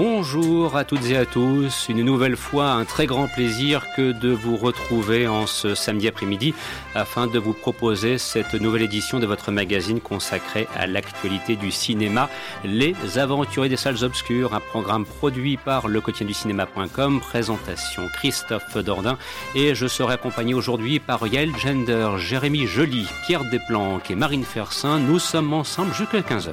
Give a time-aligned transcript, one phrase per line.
[0.00, 4.28] Bonjour à toutes et à tous, une nouvelle fois un très grand plaisir que de
[4.28, 6.54] vous retrouver en ce samedi après-midi
[6.94, 12.30] afin de vous proposer cette nouvelle édition de votre magazine consacré à l'actualité du cinéma,
[12.62, 18.76] Les Aventuriers des Salles Obscures, un programme produit par le quotidien du cinéma.com, présentation Christophe
[18.76, 19.18] Dordain
[19.56, 25.00] et je serai accompagné aujourd'hui par Yael Gender, Jérémy Joly, Pierre Desplanques et Marine Fersin.
[25.00, 26.52] Nous sommes ensemble jusqu'à 15h.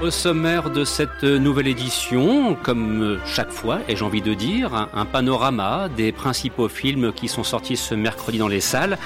[0.00, 5.04] Au sommaire de cette nouvelle édition, comme chaque fois, et j'ai envie de dire, un,
[5.04, 8.96] panorama des principaux films qui sont sortis ce mercredi dans les salles.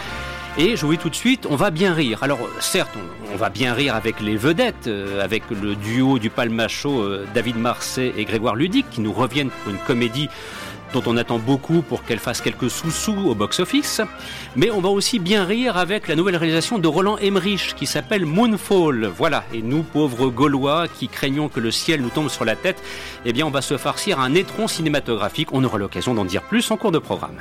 [0.59, 2.19] Et je vous dis tout de suite, on va bien rire.
[2.23, 6.29] Alors certes, on, on va bien rire avec les vedettes, euh, avec le duo du
[6.29, 10.29] palmacho euh, David Marseille et Grégoire Ludic, qui nous reviennent pour une comédie
[10.93, 14.01] dont on attend beaucoup pour qu'elle fasse quelques sous-sous au box-office.
[14.57, 18.27] Mais on va aussi bien rire avec la nouvelle réalisation de Roland Emmerich qui s'appelle
[18.27, 19.07] Moonfall.
[19.07, 19.45] Voilà.
[19.53, 22.83] Et nous, pauvres Gaulois qui craignons que le ciel nous tombe sur la tête,
[23.25, 25.53] eh bien, on va se farcir un étron cinématographique.
[25.53, 27.37] On aura l'occasion d'en dire plus en cours de programme.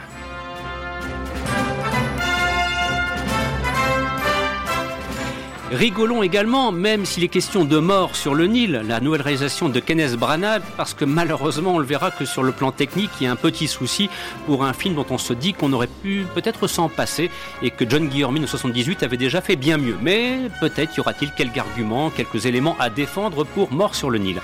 [5.72, 9.80] Rigolons également, même s'il est question de mort sur le Nil, la nouvelle réalisation de
[9.80, 13.28] Kenneth Branagh, parce que malheureusement on le verra que sur le plan technique, il y
[13.28, 14.10] a un petit souci
[14.46, 17.32] pour un film dont on se dit qu'on aurait pu peut-être s'en passer
[17.62, 19.96] et que John Guillermin en 78 avait déjà fait bien mieux.
[20.02, 24.42] Mais peut-être y aura-t-il quelques arguments, quelques éléments à défendre pour Mort sur le Nil.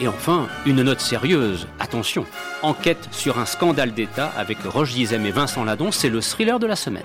[0.00, 2.24] Et enfin, une note sérieuse, attention,
[2.62, 6.68] enquête sur un scandale d'État avec Roche Dizem et Vincent Ladon, c'est le thriller de
[6.68, 7.02] la semaine.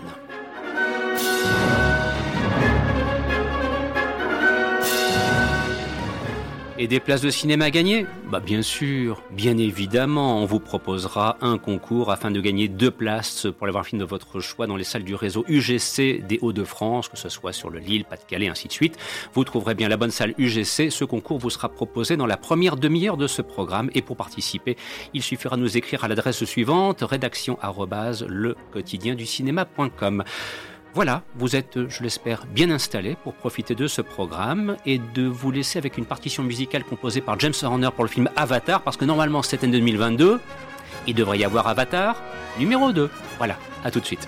[6.82, 8.08] Et des places de cinéma à gagner?
[8.32, 13.46] Bah bien sûr, bien évidemment, on vous proposera un concours afin de gagner deux places
[13.56, 16.40] pour aller voir un film de votre choix dans les salles du réseau UGC des
[16.42, 18.98] Hauts-de-France, que ce soit sur le Lille, Pas-de-Calais, ainsi de suite.
[19.36, 20.90] Vous trouverez bien la bonne salle UGC.
[20.90, 23.92] Ce concours vous sera proposé dans la première demi-heure de ce programme.
[23.94, 24.76] Et pour participer,
[25.14, 27.60] il suffira de nous écrire à l'adresse suivante rédaction.
[30.94, 35.50] Voilà, vous êtes, je l'espère, bien installés pour profiter de ce programme et de vous
[35.50, 39.06] laisser avec une partition musicale composée par James Horner pour le film Avatar, parce que
[39.06, 40.42] normalement cette année 2022,
[41.08, 42.22] il devrait y avoir Avatar
[42.60, 43.10] numéro 2.
[43.38, 44.28] Voilà, à tout de suite.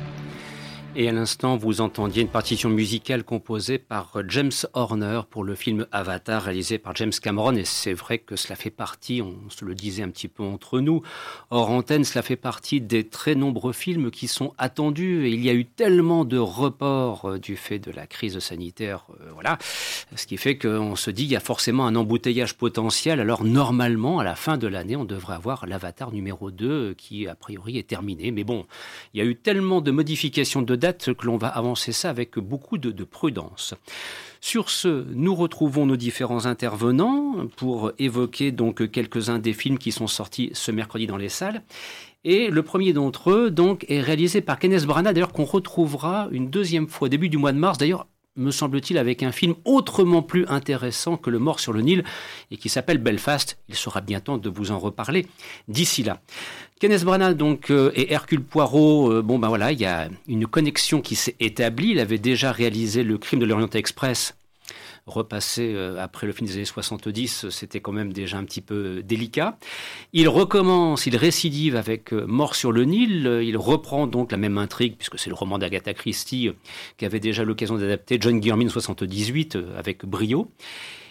[0.93, 5.87] Et à l'instant, vous entendiez une partition musicale composée par James Horner pour le film
[5.93, 7.55] Avatar réalisé par James Cameron.
[7.55, 10.81] Et c'est vrai que cela fait partie, on se le disait un petit peu entre
[10.81, 11.01] nous,
[11.49, 15.27] hors antenne, cela fait partie des très nombreux films qui sont attendus.
[15.27, 19.05] Et il y a eu tellement de reports euh, du fait de la crise sanitaire.
[19.21, 19.59] Euh, voilà.
[20.17, 23.21] Ce qui fait qu'on se dit qu'il y a forcément un embouteillage potentiel.
[23.21, 27.29] Alors normalement, à la fin de l'année, on devrait avoir l'Avatar numéro 2 euh, qui,
[27.29, 28.31] a priori, est terminé.
[28.31, 28.65] Mais bon,
[29.13, 32.37] il y a eu tellement de modifications de date que l'on va avancer ça avec
[32.37, 33.73] beaucoup de, de, prudence.
[34.41, 40.07] Sur ce, nous retrouvons nos différents intervenants pour évoquer donc quelques-uns des films qui sont
[40.07, 41.61] sortis ce mercredi dans les salles.
[42.23, 46.49] Et le premier d'entre eux, donc, est réalisé par Kenneth Branagh, d'ailleurs qu'on retrouvera une
[46.49, 47.77] deuxième fois début du mois de mars.
[47.77, 52.03] D'ailleurs, me semble-t-il, avec un film autrement plus intéressant que Le Mort sur le Nil
[52.49, 53.57] et qui s'appelle Belfast.
[53.69, 55.27] Il sera bien temps de vous en reparler
[55.67, 56.21] d'ici là.
[56.81, 60.47] Kenneth Branagh donc euh, et Hercule Poirot, euh, bon ben voilà, il y a une
[60.47, 61.89] connexion qui s'est établie.
[61.91, 64.35] Il avait déjà réalisé Le Crime de l'Orient Express
[65.05, 69.03] repasser euh, après le film des années 70, c'était quand même déjà un petit peu
[69.03, 69.59] délicat.
[70.13, 74.95] Il recommence, il récidive avec Mort sur le Nil, il reprend donc la même intrigue,
[74.97, 76.49] puisque c'est le roman d'Agatha Christie
[76.97, 80.49] qui avait déjà l'occasion d'adapter John Guillermin 78 avec brio.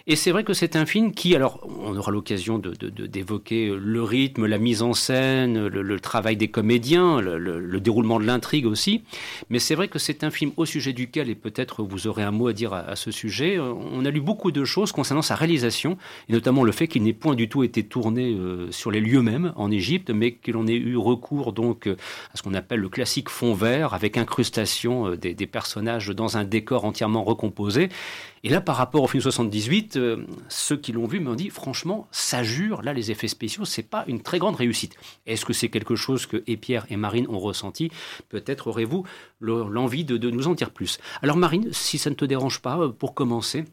[0.06, 4.02] Et c'est vrai que c'est un film qui, alors, on aura l'occasion d'évoquer de, le
[4.02, 9.02] rythme, la mise en scène, le, travail des comédiens, le, le déroulement de l'intrigue aussi.
[9.50, 12.30] Mais c'est vrai que c'est un film au sujet duquel, et peut-être vous aurez un
[12.30, 15.96] mot à dire à, ce sujet, on a lu beaucoup de choses concernant sa réalisation,
[16.28, 19.22] et notamment le fait qu'il n'ait point du tout été tourné euh, sur les lieux
[19.22, 22.88] mêmes en Égypte, mais que l'on ait eu recours donc à ce qu'on appelle le
[22.88, 27.88] classique fond vert, avec incrustation euh, des personnages dans un décor entièrement recomposé.
[28.42, 32.08] Et là, par rapport au film 78, euh, ceux qui l'ont vu m'ont dit, franchement,
[32.10, 34.96] ça jure, là, les effets spéciaux, c'est pas une très grande réussite.
[35.26, 37.90] Est-ce que c'est quelque chose que et Pierre et Marine ont ressenti?
[38.30, 39.04] Peut-être aurez-vous
[39.40, 40.98] l'envie de, nous en dire plus.
[41.22, 43.64] Alors Marine, si ça ne te dérange pas, pour commencer,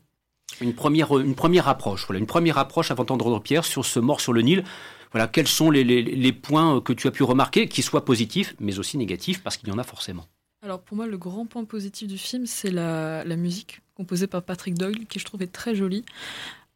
[0.59, 4.19] une première, une première approche, voilà, une première approche avant d'entendre Pierre sur ce mort
[4.19, 4.63] sur le Nil.
[5.11, 8.97] Voilà, quels sont les, points que tu as pu remarquer, qui soient positifs, mais aussi
[8.97, 10.25] négatifs, parce qu'il y en a forcément.
[10.61, 14.75] Alors pour moi, le grand point positif du film, c'est la, musique composée par Patrick
[14.75, 16.05] Doyle, qui je trouvais très jolie.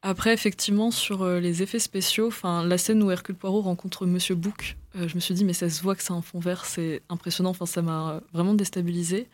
[0.02, 4.34] Après, effectivement, sur euh, les effets spéciaux, enfin la scène où Hercule Poirot rencontre Monsieur
[4.34, 6.66] Book, euh, je me suis dit mais ça se voit que c'est un fond vert,
[6.66, 7.52] c'est impressionnant.
[7.52, 9.28] Enfin, ça m'a vraiment déstabilisé.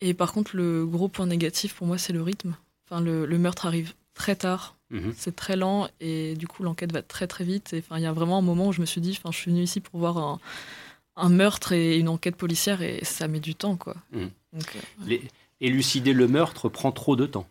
[0.00, 2.56] Et par contre, le gros point négatif pour moi, c'est le rythme.
[2.86, 4.76] Enfin, le, le, meurtre arrive très tard.
[4.90, 5.12] -hmm.
[5.16, 7.74] C'est très lent et du coup l'enquête va très très vite.
[7.78, 9.50] Enfin, il y a vraiment un moment où je me suis dit, enfin, je suis
[9.50, 10.40] venu ici pour voir un,
[11.16, 13.96] un meurtre et une enquête policière et ça met du temps quoi.
[14.12, 14.26] Mmh.
[14.52, 15.22] Donc, euh, Les,
[15.62, 17.46] élucider le meurtre prend trop de temps.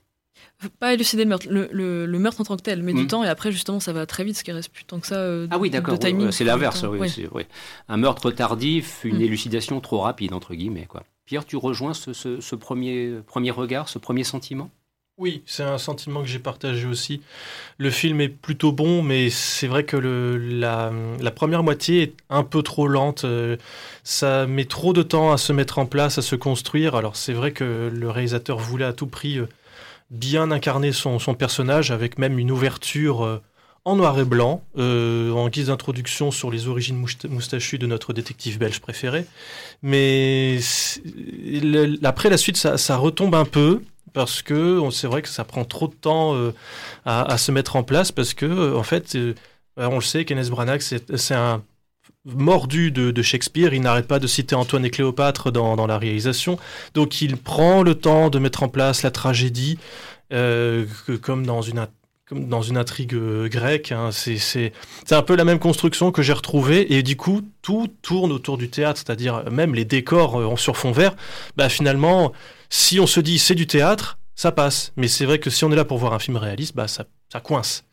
[0.80, 2.94] Pas élucider le meurtre, le, le, le, meurtre en tant que tel mmh.
[2.94, 5.08] du temps et après justement ça va très vite, ce qui reste plus tant que
[5.08, 5.16] ça.
[5.16, 6.84] Euh, ah oui d'accord, ouais, c'est l'inverse.
[6.84, 7.48] Oui, ouais.
[7.88, 9.22] Un meurtre tardif, une mmh.
[9.22, 11.04] élucidation trop rapide entre guillemets quoi.
[11.26, 14.70] Pierre, tu rejoins ce, ce, ce premier, premier regard, ce premier sentiment?
[15.22, 17.22] Oui, c'est un sentiment que j'ai partagé aussi.
[17.78, 20.92] Le film est plutôt bon, mais c'est vrai que la,
[21.32, 23.24] première moitié est un peu trop lente.
[24.04, 26.96] Ça met trop de temps à se mettre en place, à se construire.
[26.96, 29.40] Alors c'est vrai que le réalisateur voulait à tout prix
[30.10, 33.42] bien incarner son, son personnage, avec même une ouverture
[33.84, 38.60] en noir et blanc, euh, en guise d'introduction sur les origines moustachues de notre détective
[38.60, 39.26] belge préféré.
[39.82, 40.60] Mais
[42.04, 43.82] après la suite, ça, retombe un peu
[44.14, 46.54] parce que c'est vrai que ça prend trop de temps euh,
[47.06, 49.18] à, se mettre en place parce que euh, en fait
[49.78, 51.64] on le sait Kenneth Branagh c'est un
[52.26, 56.60] mordu de, Shakespeare il n'arrête pas de citer Antoine et Cléopâtre dans, la réalisation
[56.94, 59.80] donc il prend le temps de mettre en place la tragédie
[60.30, 61.80] comme dans une
[62.32, 63.16] dans une intrigue
[63.48, 64.72] grecque hein, c'est
[65.12, 68.70] un peu la même construction que j'ai retrouvée et du coup tout tourne autour du
[68.70, 71.16] théâtre c'est-à-dire même les décors en sur fond vert
[71.58, 72.32] bah finalement
[72.72, 74.94] si on se dit c'est du théâtre, ça passe.
[74.96, 77.06] Mais c'est vrai que si on est là pour voir un film réaliste, bah ça,
[77.32, 77.84] ça coince.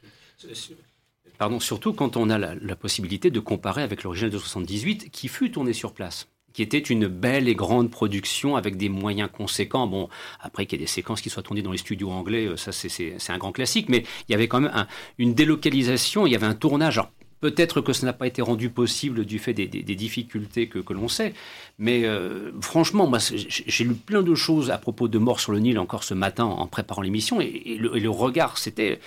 [1.37, 5.29] Pardon, surtout quand on a la, la possibilité de comparer avec l'original de 78 qui
[5.29, 6.29] fut tourné sur place
[6.59, 9.87] qui était une belle et grande production avec des moyens conséquents.
[9.87, 10.09] Bon,
[10.41, 13.15] après qu'il y ait des séquences qui soient tournées dans les studios anglais, ça c'est
[13.29, 14.89] un grand classique, mais il y avait quand même un,
[15.19, 16.99] une délocalisation, il y avait un tournage.
[16.99, 21.07] Alors, Peut-être que ça n'a pas été rendu possible du fait des, difficultés que, l'on
[21.07, 21.35] sait,
[21.79, 25.61] mais euh, franchement, moi, j'ai lu plein de choses à propos de Mort sur le
[25.61, 28.99] Nil encore ce matin en préparant l'émission, et, le regard, c'était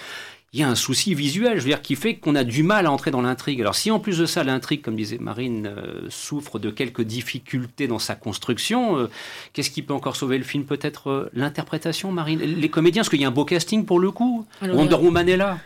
[0.54, 2.86] il y a un souci visuel, je veux dire, qui fait qu'on a du mal
[2.86, 3.62] à entrer dans l'intrigue.
[3.62, 7.88] Alors si en plus de ça, l'intrigue, comme disait Marine, euh, souffre de quelques difficultés
[7.88, 9.10] dans sa construction, euh,
[9.54, 12.42] qu'est-ce qui peut encore sauver le film Peut-être euh, l'interprétation, Marine?
[12.42, 14.46] Les comédiens, parce qu'il y a un beau casting pour le coup?
[14.62, 15.58] Wonder Woman est là.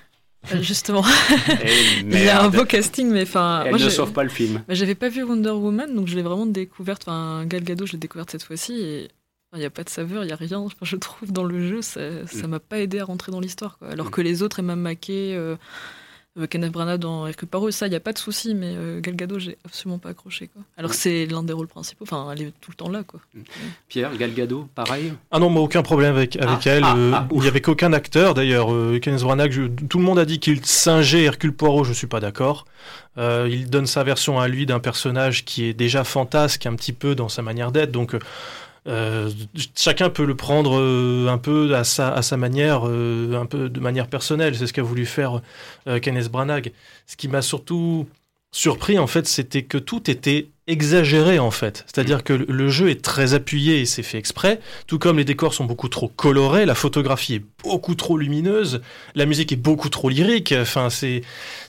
[0.62, 1.04] Justement,
[1.50, 4.64] eh, il y a un beau casting, mais enfin, elle ne sauve pas le film.
[4.70, 7.04] J'avais pas vu Wonder Woman, donc je l'ai vraiment découverte.
[7.08, 9.08] Enfin, Gal Gadot, je l'ai découverte cette fois-ci, et
[9.56, 10.66] il n'y a pas de saveur, il n'y a rien.
[10.82, 12.48] Je trouve dans le jeu, ça ne mm.
[12.48, 13.78] m'a pas aidé à rentrer dans l'histoire.
[13.82, 14.12] Alors mm.
[14.12, 15.56] que les autres, Emma Mackey, euh,
[16.38, 18.54] euh, Kenneth Branagh dans Hercule Poirot, ça, il n'y a pas de souci.
[18.54, 20.48] Mais euh, Gal Gadot, j'ai absolument pas accroché.
[20.48, 20.62] Quoi.
[20.78, 20.96] Alors mm.
[20.96, 22.04] c'est l'un des rôles principaux.
[22.04, 23.04] Enfin, elle est tout le temps là.
[23.04, 23.20] Quoi.
[23.88, 25.14] Pierre, Gal Gadot, pareil?
[25.32, 26.84] Ah non, moi, aucun problème avec, avec ah, elle.
[26.84, 28.68] Ah, ah, il n'y avait qu'aucun acteur, d'ailleurs.
[29.02, 32.20] Kenneth Branagh, tout le monde a dit qu'il singeait Hercule Poirot, je ne suis pas
[32.20, 32.66] d'accord.
[33.18, 37.16] il donne sa version à lui d'un personnage qui est déjà fantasque un petit peu
[37.16, 37.92] dans sa manière d'être.
[37.92, 38.16] Donc
[38.88, 39.32] euh,
[39.76, 43.70] chacun peut le prendre euh, un peu à sa, à sa manière, euh, un peu
[43.70, 44.56] de manière personnelle.
[44.56, 45.42] C'est ce qu'a voulu faire
[46.02, 46.72] Kenneth Branagh.
[47.08, 48.08] Ce qui m'a surtout
[48.52, 51.84] surpris, en fait, c'était que tout était exagéré, en fait.
[51.88, 55.54] C'est-à-dire que le jeu est très appuyé et c'est fait exprès, tout comme les décors
[55.54, 58.82] sont beaucoup trop colorés, la photographie est beaucoup trop lumineuse,
[59.14, 60.54] la musique est beaucoup trop lyrique.
[60.58, 61.22] Enfin, c'est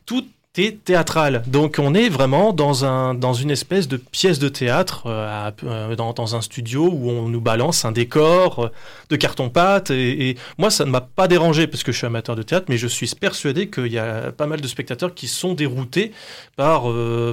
[0.06, 0.24] tout
[0.56, 1.42] théâtral.
[1.46, 5.96] Donc on est vraiment dans, un, dans une espèce de pièce de théâtre, euh, euh,
[5.96, 8.68] dans, un studio où on nous balance un décor euh,
[9.10, 9.90] de carton-pâte.
[9.90, 12.78] Et, moi, ça ne m'a pas dérangé parce que je suis amateur de théâtre, mais
[12.78, 16.12] je suis persuadé qu'il y a pas mal de spectateurs qui sont déroutés
[16.56, 16.84] par,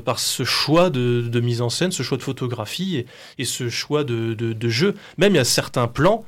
[0.04, 3.06] par ce choix de, mise en scène, ce choix de photographie
[3.38, 4.96] et, ce choix de, de, jeu.
[5.18, 6.26] Même il y a certains plans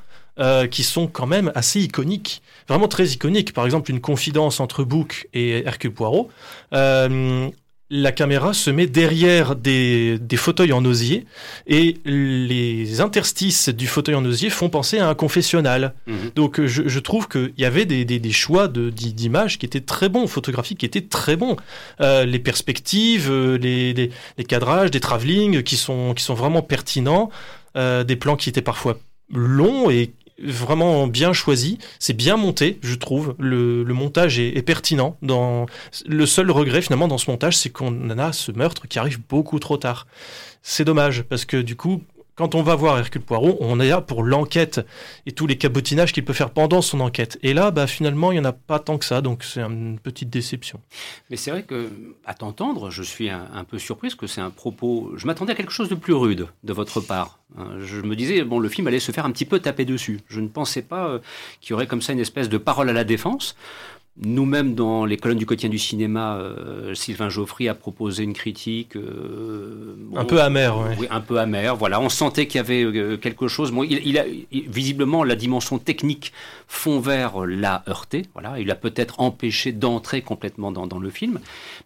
[0.70, 3.52] qui sont quand même assez iconiques vraiment très iconique.
[3.52, 6.30] Par exemple, une confidence entre Book et Hercule Poirot.
[6.72, 7.48] Euh,
[7.88, 11.24] la caméra se met derrière des, fauteuils en osier
[11.68, 15.94] et les interstices du fauteuil en osier font penser à un confessionnal.
[16.08, 16.16] Mhm.
[16.34, 20.86] Donc je, trouve qu'il y avait des, choix d'images qui étaient très bons, photographiques qui
[20.86, 21.56] étaient très bons.
[22.00, 24.10] Euh, les perspectives, euh, les,
[24.48, 27.30] cadrages, des travelling qui sont, qui sont vraiment pertinents,
[27.76, 28.98] des plans qui étaient parfois
[29.30, 30.10] longs et
[30.42, 31.78] vraiment bien choisi.
[31.98, 33.34] C'est bien monté, je trouve.
[33.38, 35.16] Le, montage est, pertinent.
[35.22, 35.66] Dans...
[36.06, 39.58] Le seul regret, finalement, dans ce montage, c'est qu'on a ce meurtre qui arrive beaucoup
[39.58, 40.06] trop tard.
[40.62, 42.02] C'est dommage, parce que du coup,
[42.36, 44.80] quand on va voir Hercule Poirot, on est là pour l'enquête
[45.24, 47.38] et tous les cabotinages qu'il peut faire pendant son enquête.
[47.42, 49.98] Et là, bah, finalement, il n'y en a pas tant que ça, donc c'est une
[49.98, 50.80] petite déception.
[51.30, 51.90] Mais c'est vrai que,
[52.26, 55.12] à t'entendre, je suis un, peu surprise que c'est un propos.
[55.16, 57.38] Je m'attendais à quelque chose de plus rude de votre part.
[57.56, 57.78] Hein.
[57.80, 60.20] Je me disais, bon, le film allait se faire un petit peu taper dessus.
[60.28, 61.18] Je ne pensais pas euh,
[61.62, 63.56] qu'il y aurait comme ça une espèce de parole à la défense.
[64.24, 68.96] Nous-mêmes, dans les colonnes du quotidien du cinéma, euh, Sylvain Geoffry a proposé une critique.
[68.96, 71.06] Euh, un peu amère, oui.
[71.10, 71.76] un peu amère.
[71.76, 73.72] Voilà, on sentait qu'il y avait euh, quelque chose.
[73.72, 76.32] Bon, il, a visiblement la dimension technique
[76.66, 78.22] fond vers l'a heurté.
[78.32, 81.38] Voilà, il a peut-être empêché d'entrer complètement dans, dans, le film.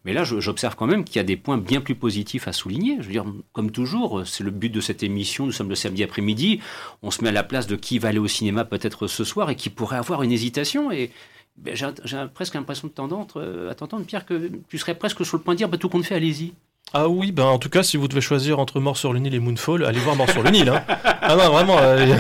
[0.05, 2.99] Mais là, j'observe quand même qu'il y a des points bien plus positifs à souligner.
[3.01, 5.47] Je veux dire, comme toujours, c'est le but de cette émission.
[5.47, 6.61] Nous sommes le samedi après-midi.
[7.03, 9.51] On se met à la place de qui va aller au cinéma peut-être ce soir
[9.51, 11.11] et qui pourrait avoir une hésitation et
[11.65, 11.87] j'ai
[12.33, 15.55] presque l'impression de t'entendre, euh, à t'entendre, Pierre, que tu serais presque sur le point
[15.55, 16.55] de dire bah, tout compte fait, allez-y.
[16.93, 19.33] Ah oui, ben en tout cas, si vous devez choisir entre Mort sur le Nil
[19.35, 20.69] et Moonfall, allez voir Mort sur le Nil.
[20.69, 20.85] Hein.
[21.23, 22.17] Ah non, vraiment, euh,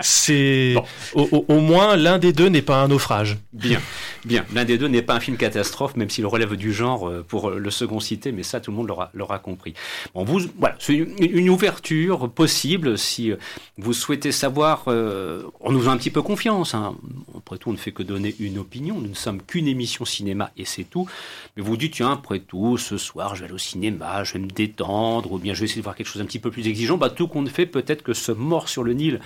[0.00, 0.76] c'est
[1.14, 3.38] au, moins l'un des deux n'est pas un naufrage.
[3.52, 3.80] Bien,
[4.24, 4.44] bien.
[4.54, 7.50] L'un des deux n'est pas un film catastrophe, même s'il relève du genre euh, pour
[7.50, 9.74] le second cité, mais ça, tout le monde l'aura compris.
[10.14, 13.36] Bon, vous, voilà, c'est une, ouverture possible si euh,
[13.78, 14.84] vous souhaitez savoir.
[14.86, 16.74] on nous a un petit peu confiance.
[16.74, 16.94] Hein.
[17.36, 19.00] Après tout, on ne fait que donner une opinion.
[19.00, 21.08] Nous ne sommes qu'une émission cinéma et c'est tout.
[21.56, 24.38] Mais vous dites, tiens, après tout, ce soir, je vais aller au cinéma je vais
[24.38, 26.66] me détendre, ou bien je vais essayer de voir quelque chose un petit peu plus
[26.66, 29.20] exigeant, bah, tout compte fait, peut-être que ce mort sur le Nil,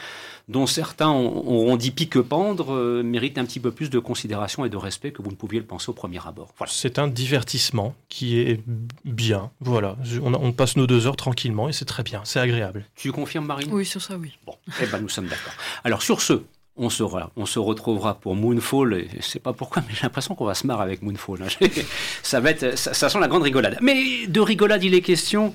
[0.48, 4.76] dont certains auront dit pique-pendre, euh, mérite un petit peu plus de considération et de
[4.76, 6.52] respect que vous ne pouviez le penser au premier abord.
[6.66, 8.60] C'est un divertissement qui est
[9.04, 9.50] bien.
[9.60, 12.84] Voilà, on, passe nos deux heures tranquillement et c'est très bien, c'est agréable.
[12.94, 13.70] Tu confirmes, Marine?
[13.72, 14.36] Oui, sur ça, oui.
[14.46, 15.54] Bon, eh ben, nous sommes d'accord.
[15.82, 16.42] Alors, sur ce,
[16.76, 17.02] on se,
[17.36, 18.94] on se retrouvera pour Moonfall.
[18.94, 21.42] Et je sais pas pourquoi, mais j'ai l'impression qu'on va se marrer avec Moonfall.
[21.42, 21.68] Hein.
[22.22, 23.78] ça va être, ça, sent la grande rigolade.
[23.80, 25.54] Mais de rigolade, il est question.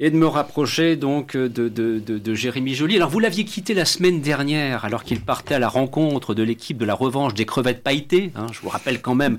[0.00, 2.94] Et de me rapprocher donc de, de, de, Jérémy Joly.
[2.94, 6.78] Alors vous l'aviez quitté la semaine dernière alors qu'il partait à la rencontre de l'équipe
[6.78, 8.30] de la revanche des crevettes pailletées.
[8.36, 8.46] Hein.
[8.52, 9.38] Je vous rappelle quand même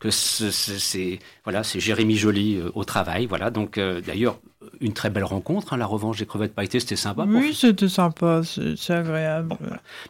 [0.00, 3.26] que c'est voilà, c'est Jérémy Joly euh, au travail.
[3.26, 4.38] Voilà, donc euh, d'ailleurs
[4.80, 5.72] une très belle rencontre.
[5.72, 7.24] Hein, la revanche des crevettes pailletées, c'était sympa.
[7.28, 9.56] Oui, c'était sympa, c'est agréable.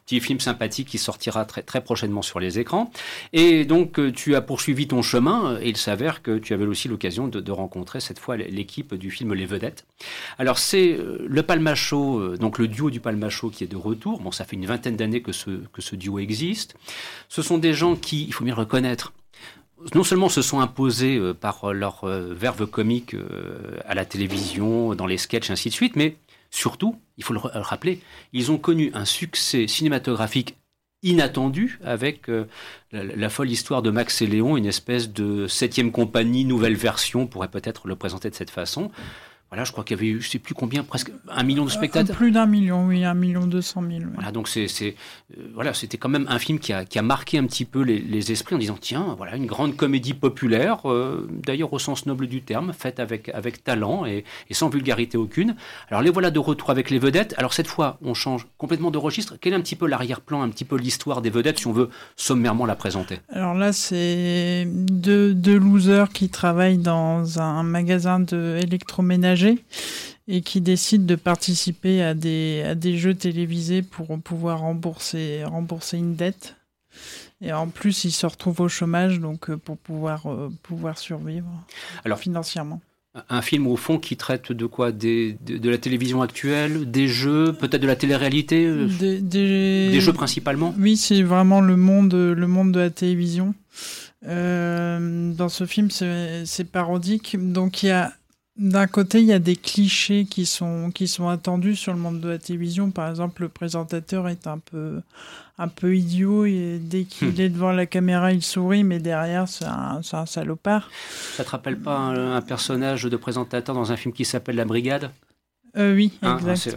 [0.07, 2.91] Petit film sympathique qui sortira très, très prochainement sur les écrans.
[3.33, 6.89] Et donc, euh, tu as poursuivi ton chemin et il s'avère que tu avais aussi
[6.89, 9.85] l'occasion de, rencontrer cette fois l'équipe du film Les Vedettes.
[10.39, 14.21] Alors, c'est euh, le Palmacho, euh, donc le duo du Palmacho qui est de retour.
[14.21, 16.77] Bon, ça fait une vingtaine d'années que ce, que ce duo existe.
[17.29, 19.13] Ce sont des gens qui, il faut bien le reconnaître,
[19.95, 24.95] non seulement se sont imposés euh, par leur euh, verve comique euh, à la télévision,
[24.95, 26.17] dans les sketchs, ainsi de suite, mais
[26.51, 28.01] surtout, il faut le rappeler,
[28.33, 30.57] ils ont connu un succès cinématographique
[31.05, 32.29] inattendu avec
[32.91, 37.27] la, folle histoire de Max et Léon, une espèce de septième compagnie, nouvelle version, on
[37.29, 38.91] pourrait peut-être le présenter de cette façon.
[39.51, 41.71] Voilà, je crois qu'il y avait eu, je sais plus combien, presque un million de
[41.71, 42.15] spectateurs.
[42.15, 44.07] plus d'un million, oui, un million deux cent mille.
[44.13, 44.95] Voilà, donc c'est, c'est
[45.39, 47.81] euh, voilà, c'était quand même un film qui a, qui a marqué un petit peu
[47.81, 52.05] les, les, esprits en disant tiens, voilà, une grande comédie populaire, euh, d'ailleurs au sens
[52.05, 55.57] noble du terme, faite avec avec talent et, et, sans vulgarité aucune.
[55.89, 57.35] Alors les voilà de retour avec les vedettes.
[57.39, 59.37] Alors cette fois, on change complètement de registre.
[59.41, 61.89] Quel est un petit peu l'arrière-plan, un petit peu l'histoire des vedettes, si on veut
[62.17, 63.21] sommairement la présenter?
[63.33, 69.38] Alors là, c'est deux, deux losers qui travaillent dans un magasin de électroménager
[70.29, 75.97] et qui décide de participer à des, à des jeux télévisés pour pouvoir rembourser, rembourser
[75.97, 76.57] une dette.
[77.41, 81.49] Et en plus, il se retrouve au chômage donc euh, pour pouvoir, euh, pouvoir survivre
[82.05, 82.81] Alors, financièrement.
[83.31, 84.93] Un film au fond qui traite de quoi?
[84.93, 90.01] Des, de, la télévision actuelle, des jeux, peut-être de la télé-réalité euh, des, des...
[90.01, 90.75] jeux principalement?
[90.79, 93.55] Oui, c'est vraiment le monde, le monde de la télévision.
[94.23, 97.37] dans ce film, c'est parodique.
[97.41, 98.13] Donc il y a
[98.59, 102.21] d'un côté, il y a des clichés qui sont, qui sont attendus sur le monde
[102.21, 102.91] de la télévision.
[102.91, 105.01] Par exemple, le présentateur est un peu,
[105.59, 107.41] un peu idiot et dès qu'il hmm.
[107.41, 110.91] est devant la caméra, il sourit, mais derrière, c'est un, un, salopard.
[111.37, 115.13] Ça te rappelle pas un, personnage de présentateur dans un film qui s'appelle La Brigade?
[115.77, 116.75] Euh, oui, hein, exact,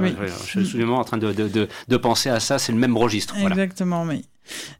[0.48, 3.36] je suis en train de, de, de, penser à ça, c'est le même registre.
[3.38, 4.26] Exactement, oui.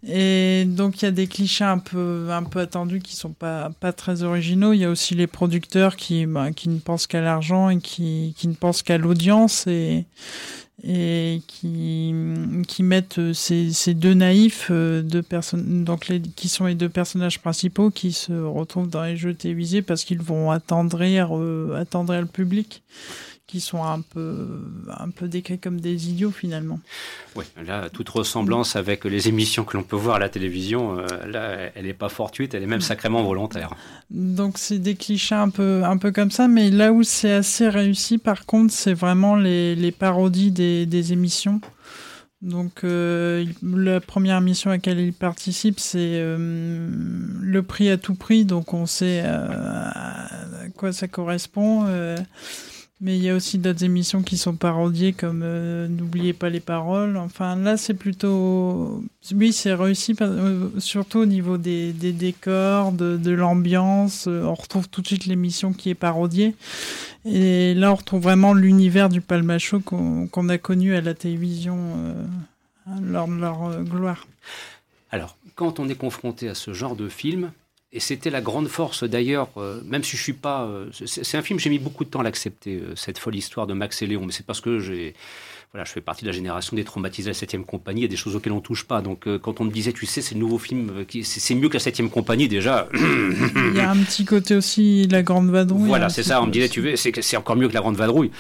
[0.08, 3.70] Et donc il y a des clichés un peu, un peu attendus qui sont pas,
[3.80, 4.74] pas très originaux.
[4.74, 8.34] Il y a aussi les producteurs qui, bah, qui ne pensent qu'à l'argent et qui,
[8.38, 10.06] qui ne pensent qu'à l'audience et,
[10.84, 12.14] et qui,
[12.68, 16.90] qui mettent ces, ces deux naïfs, euh, deux personnes, donc les, qui sont les deux
[16.90, 22.22] personnages principaux qui se retrouvent dans les jeux télévisés parce qu'ils vont attendrir, euh, attendrir
[22.22, 22.82] le public
[23.52, 24.48] qui sont un peu,
[24.88, 26.80] un peu décrits comme des idiots finalement.
[27.36, 31.06] Oui, là, toute ressemblance avec les émissions que l'on peut voir à la télévision, euh,
[31.28, 33.76] là, elle n'est pas fortuite, elle est même sacrément volontaire.
[34.10, 37.68] Donc c'est des clichés un peu, un peu comme ça, mais là où c'est assez
[37.68, 41.60] réussi, par contre, c'est vraiment les, les, parodies des, des émissions.
[42.42, 46.88] Donc euh, la première émission à laquelle il participe, c'est euh,
[47.42, 51.86] le prix à tout prix, donc on sait à quoi ça correspond.
[53.04, 56.60] Mais il y a aussi d'autres émissions qui sont parodiées comme euh, N'oubliez pas les
[56.60, 57.18] paroles.
[57.18, 59.04] Enfin, là, c'est plutôt.
[59.34, 64.28] Oui, c'est réussi, euh, surtout au niveau des, décors, de, l'ambiance.
[64.28, 66.54] Euh, on retrouve tout de suite l'émission qui est parodiée.
[67.26, 71.78] Et là, on retrouve vraiment l'univers du Palmacho qu'on a connu à la télévision
[73.02, 74.28] lors de leur gloire.
[75.12, 77.52] Alors, quand on est confronté à ce genre de film,
[77.94, 80.64] et c'était la grande force d'ailleurs, euh, même si je suis pas.
[80.64, 83.68] Euh, c'est un film, j'ai mis beaucoup de temps à l'accepter, euh, cette folle histoire
[83.68, 85.14] de Max et Léon, mais c'est parce que j'ai.
[85.74, 88.06] Voilà, je fais partie de la génération des traumatisés à la 7 compagnie, il y
[88.06, 89.02] a des choses auxquelles on touche pas.
[89.02, 91.80] Donc quand on me disait, tu sais, c'est le nouveau film, c'est mieux que la
[91.80, 92.90] 7 compagnie déjà.
[92.94, 95.88] il y a un petit côté aussi, la Grande Vadrouille.
[95.88, 98.32] Voilà, c'est ça, on me disait, tu veux, c'est encore mieux que la Grande Vadrouille.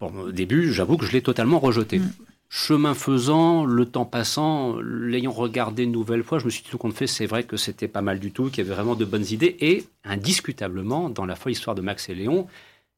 [0.00, 2.00] Bon, au début, j'avoue que je l'ai totalement rejeté.
[2.00, 2.10] Mm.
[2.52, 6.94] Chemin faisant, le temps passant, l'ayant regardé une nouvelle fois, je me suis tout compte
[6.94, 9.24] fait, c'est vrai que c'était pas mal du tout, qu'il y avait vraiment de bonnes
[9.30, 9.56] idées.
[9.60, 12.48] Et indiscutablement, dans la folle histoire de Max et Léon,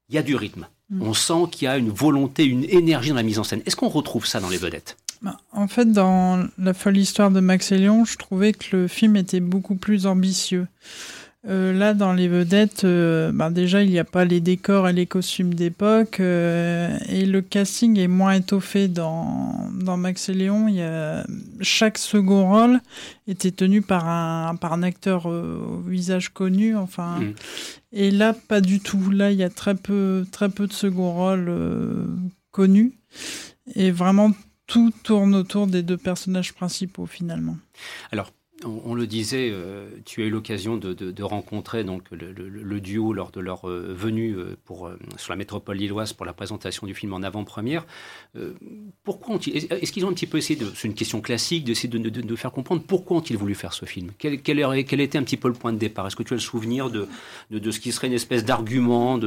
[0.08, 0.68] il y a du rythme.
[0.88, 1.02] Mm.
[1.02, 3.60] On sent qu'il y a une volonté, une énergie dans la mise en scène.
[3.66, 4.96] Est-ce qu'on retrouve ça dans les vedettes?
[5.20, 8.88] Bah, En fait, dans la folle histoire de Max et Léon, je trouvais que le
[8.88, 10.66] film était beaucoup plus ambitieux.
[11.48, 14.92] Euh, là, dans les vedettes, euh, bah, déjà, il n'y a pas les décors et
[14.92, 16.20] les costumes d'époque.
[16.20, 20.68] Euh, et le casting est moins étoffé dans, dans Max et Léon.
[20.68, 21.26] Il y a,
[21.60, 22.80] chaque second rôle
[23.26, 26.76] était tenu par un, par un acteur au visage connu.
[26.76, 27.34] Enfin, mm.
[27.92, 29.10] Et là, pas du tout.
[29.10, 31.52] Là, il y a très peu, très peu de second rôles
[32.52, 32.92] connus.
[33.74, 34.30] Et vraiment,
[34.68, 37.56] tout tourne autour des deux personnages principaux, finalement.
[38.12, 38.30] Alors,
[38.64, 43.40] on, le disait, euh, tu as eu l'occasion de, rencontrer donc le, duo lors de
[43.40, 47.22] leur euh, venue euh, pour, sur la métropole lilloise pour la présentation du film en
[47.22, 47.86] avant-première.
[49.04, 52.52] pourquoi est-ce qu'ils ont un petit peu essayé c'est une question classique, d'essayer de, faire
[52.52, 54.10] comprendre pourquoi ont-ils voulu faire ce film?
[54.18, 56.06] Quel, était un petit peu le point de départ?
[56.06, 57.06] Est-ce que tu as le souvenir de,
[57.50, 59.18] ce qui serait une espèce d'argument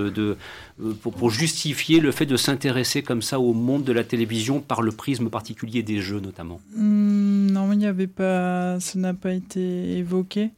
[1.02, 4.92] pour, justifier le fait de s'intéresser comme ça au monde de la télévision par le
[4.92, 6.60] prisme particulier des jeux notamment?
[6.76, 6.82] Il
[7.86, 10.52] n'y avait pas, ça n'a pas été évoqué.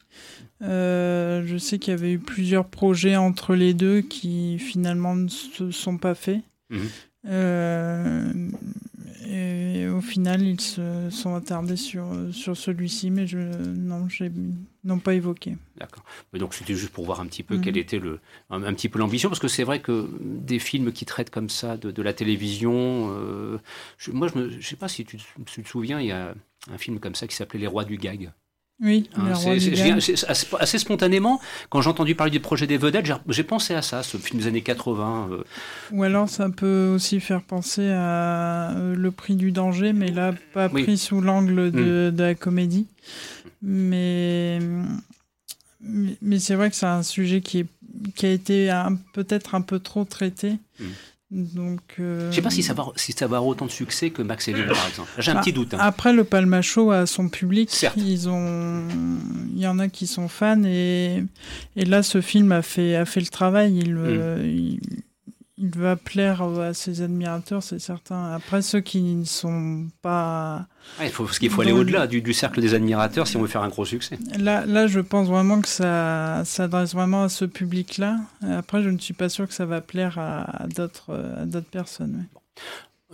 [0.61, 5.27] Euh, je sais qu'il y avait eu plusieurs projets entre les deux qui finalement ne
[5.27, 6.41] se sont pas faits.
[6.69, 6.79] Mhm.
[7.29, 8.49] Euh,
[9.29, 14.31] et au final, ils se sont attardés sur, sur celui-ci, mais je non, j'ai
[14.85, 15.57] non pas évoqué.
[15.77, 16.05] D'accord.
[16.33, 17.61] Donc c'était juste pour voir un petit peu mhm.
[17.61, 21.05] quelle était le un, petit peu l'ambition, parce que c'est vrai que des films qui
[21.05, 23.57] traitent comme ça de, de la télévision, euh,
[24.13, 26.33] moi je ne sais pas si tu, tu, te souviens, il y a
[26.73, 28.31] un film comme ça qui s'appelait Les Rois du Gag.
[28.79, 29.33] Oui, hein,
[29.99, 34.03] c'est assez, spontanément, quand j'ai entendu parler du projet des vedettes, j'ai pensé à ça,
[34.03, 35.29] ce film des années 80.
[35.31, 35.43] Euh.
[35.91, 40.35] Ou alors ça peut aussi faire penser à euh, Le prix du danger, mais là,
[40.53, 42.17] pas pris sous l'angle de, mm.
[42.19, 42.85] la comédie.
[43.63, 44.59] Mais,
[45.81, 47.67] mais, c'est vrai que c'est un sujet qui, est,
[48.15, 48.71] qui a été
[49.13, 50.57] peut-être un peu trop traité.
[50.79, 50.85] Mm.
[51.29, 52.21] Donc, euh...
[52.21, 54.21] Je ne sais pas si ça, va, si ça va avoir autant de succès que
[54.21, 55.09] Max et par exemple.
[55.17, 55.73] J'ai un bah, petit doute.
[55.73, 55.79] Hein.
[55.81, 57.69] Après, le Palmacho a son public.
[57.69, 57.97] Certes.
[57.97, 58.87] Ils ont...
[59.53, 60.63] Il y en a qui sont fans.
[60.63, 61.23] Et,
[61.75, 63.77] et là, ce film a fait, a fait le travail.
[63.77, 64.79] Il, mm il
[65.57, 68.31] va plaire à ses admirateurs, c'est certain.
[68.33, 70.67] Après, ceux qui ne sont pas.
[71.01, 73.63] il faut, parce qu'il faut aller au-delà du, cercle des admirateurs si on veut faire
[73.63, 74.19] un gros succès.
[74.37, 78.17] Là, là je pense vraiment que ça s'adresse vraiment à ce public-là.
[78.47, 81.11] Après, je ne suis pas sûr que ça va plaire à, d'autres
[81.71, 82.25] personnes.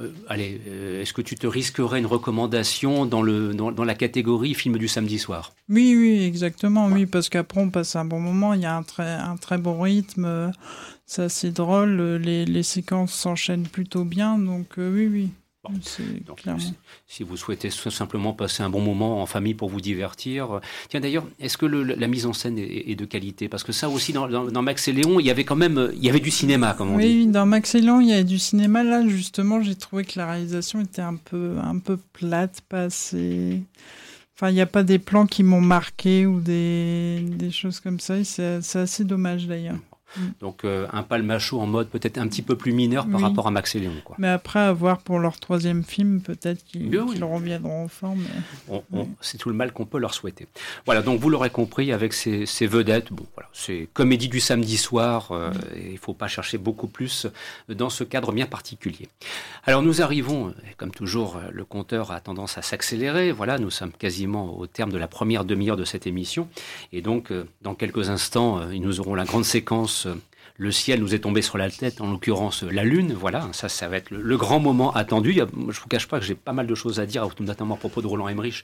[0.02, 4.56] Euh, allez, euh, est-ce que tu te risquerais une recommandation dans, le, dans, la catégorie
[4.56, 5.54] film du samedi soir?
[5.70, 8.82] Oui, oui, exactement, oui, parce qu'après on passe un bon moment, il y a un
[8.82, 10.52] très, un très bon rythme,
[11.06, 15.30] c'est assez drôle, les, les séquences s'enchaînent plutôt bien, donc euh, oui, oui.
[17.08, 20.60] si, vous souhaitez simplement passer un bon moment en famille pour vous divertir.
[20.90, 23.48] Tiens, d'ailleurs, est-ce que la mise en scène est, de qualité?
[23.48, 26.10] Parce que ça aussi, dans, Max et Léon, il y avait quand même il y
[26.10, 27.06] avait du cinéma, comme on dit.
[27.06, 28.84] Oui, dans Max et Léon, il y avait du cinéma.
[28.84, 33.62] Là, justement, j'ai trouvé que la réalisation était un peu, un peu plate, pas assez...
[34.36, 38.00] Enfin, il n'y a pas des plans qui m'ont marqué ou des, des choses comme
[38.00, 38.24] ça.
[38.24, 39.78] C'est assez dommage, d'ailleurs.
[40.18, 40.22] Mm.
[40.42, 43.52] Donc euh, un palmacho en mode peut-être un petit peu plus mineur par rapport à
[43.52, 43.94] Max et Léon.
[44.04, 44.16] Quoi.
[44.20, 48.24] Mais après, à voir pour leur troisième film, peut-être qu'ils reviendront en forme.
[49.22, 50.48] C'est tout le mal qu'on peut leur souhaiter.
[50.86, 55.32] Voilà, donc vous l'aurez compris, avec ces, vedettes, bon, voilà, c'est comédie du samedi soir,
[55.32, 55.54] euh, mm.
[55.76, 57.28] il ne faut pas chercher beaucoup plus
[57.70, 59.08] dans ce cadre bien particulier.
[59.66, 63.32] Alors nous arrivons, comme toujours, le compteur a tendance à s'accélérer.
[63.32, 66.48] Voilà, nous sommes quasiment au terme de la première demi-heure de cette émission.
[66.92, 70.03] Et donc, euh, dans quelques instants, nous aurons la grande séquence
[70.58, 73.16] le ciel nous est tombé sur la tête, en l'occurrence la lune.
[73.20, 75.34] Voilà, ça, ça va être le, grand moment attendu.
[75.34, 77.78] Je ne vous cache pas que j'ai pas mal de choses à dire, notamment à
[77.78, 78.64] propos de Roland Emmerich,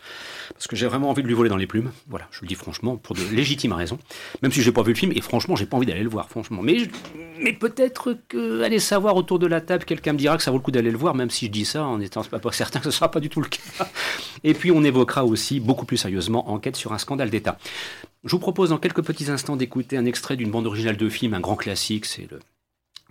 [0.53, 1.91] parce que j'ai vraiment envie de lui voler dans les plumes.
[2.07, 3.97] Voilà, je le dis franchement, pour de légitimes raisons.
[4.43, 6.29] Même si j'ai pas vu le film, et franchement, j'ai pas envie d'aller le voir,
[6.29, 6.61] franchement.
[6.61, 6.77] Mais,
[7.41, 10.57] mais peut-être que, allez savoir autour de la table, quelqu'un me dira que ça vaut
[10.57, 12.85] le coup d'aller le voir, même si je dis ça en étant pas certain que
[12.85, 13.89] ce sera pas du tout le cas.
[14.43, 17.57] Et puis on évoquera aussi, beaucoup plus sérieusement, enquête sur un scandale d'État.
[18.25, 21.33] Je vous propose dans quelques petits instants d'écouter un extrait d'une bande originale de film,
[21.33, 22.39] un grand classique, c'est le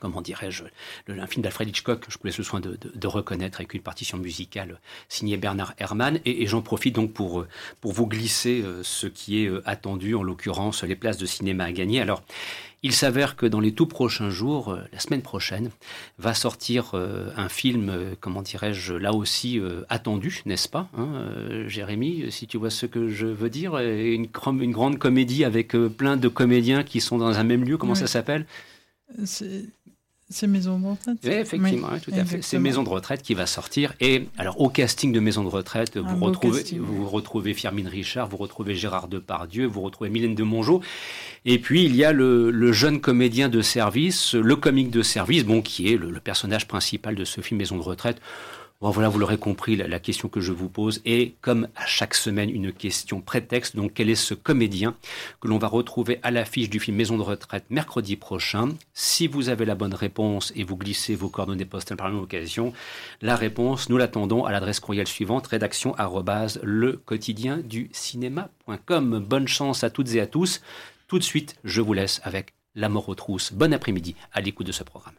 [0.00, 0.64] comment dirais-je,
[1.08, 4.18] un film d'Alfred Hitchcock que je vous laisse le soin de, reconnaître avec une partition
[4.18, 6.20] musicale signée Bernard Herrmann.
[6.24, 7.46] Et, j'en profite donc pour,
[7.80, 11.64] pour vous glisser euh, ce qui est euh, attendu, en l'occurrence les places de cinéma
[11.64, 12.00] à gagner.
[12.00, 12.22] Alors,
[12.82, 15.70] il s'avère que dans les tout prochains jours, euh, la semaine prochaine,
[16.18, 21.08] va sortir euh, un film, euh, comment dirais-je, là aussi attendu, n'est-ce pas, hein,
[21.66, 24.28] Jérémy, si tu vois ce que je veux dire, une,
[24.60, 28.06] une grande comédie avec plein de comédiens qui sont dans un même lieu, comment ça
[28.06, 28.46] s'appelle?
[30.30, 31.18] C'est Maison de retraite.
[31.24, 32.42] Oui, effectivement, tout à fait.
[32.42, 33.94] C'est Maison de retraite qui va sortir.
[34.00, 38.36] Et alors, au casting de Maison de retraite, vous retrouvez, vous retrouvez Firmine Richard, vous
[38.36, 40.82] retrouvez Gérard Depardieu, vous retrouvez Mylène de Mongeau.
[41.46, 45.62] Et puis, il y a le, jeune comédien de service, le comique de service, bon,
[45.62, 48.20] qui est le personnage principal de ce film Maison de retraite.
[48.80, 52.14] Bon, voilà, vous l'aurez compris, la, question que je vous pose est, comme à chaque
[52.14, 53.74] semaine, une question prétexte.
[53.74, 54.94] Donc, quel est ce comédien
[55.40, 58.68] que l'on va retrouver à l'affiche du film Maison de retraite mercredi prochain?
[58.94, 62.22] Si vous avez la bonne réponse et vous glissez vos coordonnées postales par la même
[62.22, 62.72] occasion,
[63.20, 65.96] la réponse, nous l'attendons à l'adresse courriel suivante, rédaction
[66.62, 69.18] le quotidien du cinéma.com.
[69.18, 70.62] Bonne chance à toutes et à tous.
[71.08, 73.52] Tout de suite, je vous laisse avec La mort aux trousses.
[73.52, 75.16] Bon après-midi à l'écoute de ce programme.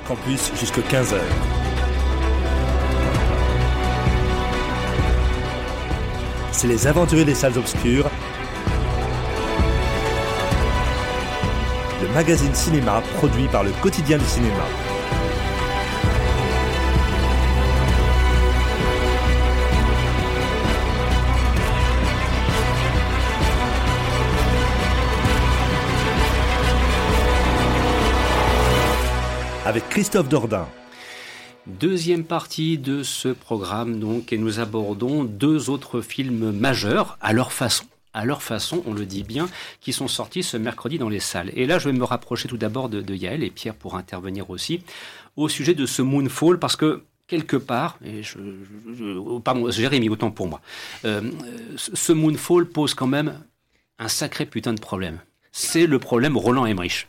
[0.00, 1.16] Campus jusqu'à 15h.
[6.52, 8.08] C'est les aventuriers des salles obscures.
[12.02, 14.64] Le magazine cinéma produit par le quotidien du cinéma.
[29.80, 30.66] Christophe Dordain.
[31.66, 37.52] Deuxième partie de ce programme, donc, et nous abordons deux autres films majeurs à leur
[37.52, 37.84] façon
[38.14, 39.46] à leur façon, on le dit bien,
[39.82, 41.52] qui sont sortis ce mercredi dans les salles.
[41.54, 44.80] Et là, je vais me rapprocher tout d'abord de, Yael et Pierre pour intervenir aussi
[45.36, 48.38] au sujet de ce Moonfall, parce que quelque part, et je,
[48.96, 50.62] je, pardon, Jérémy, autant pour moi,
[51.04, 51.30] euh,
[51.76, 53.38] ce Moonfall pose quand même
[53.98, 55.18] un sacré putain de problème.
[55.52, 57.08] C'est le problème Roland Emmerich.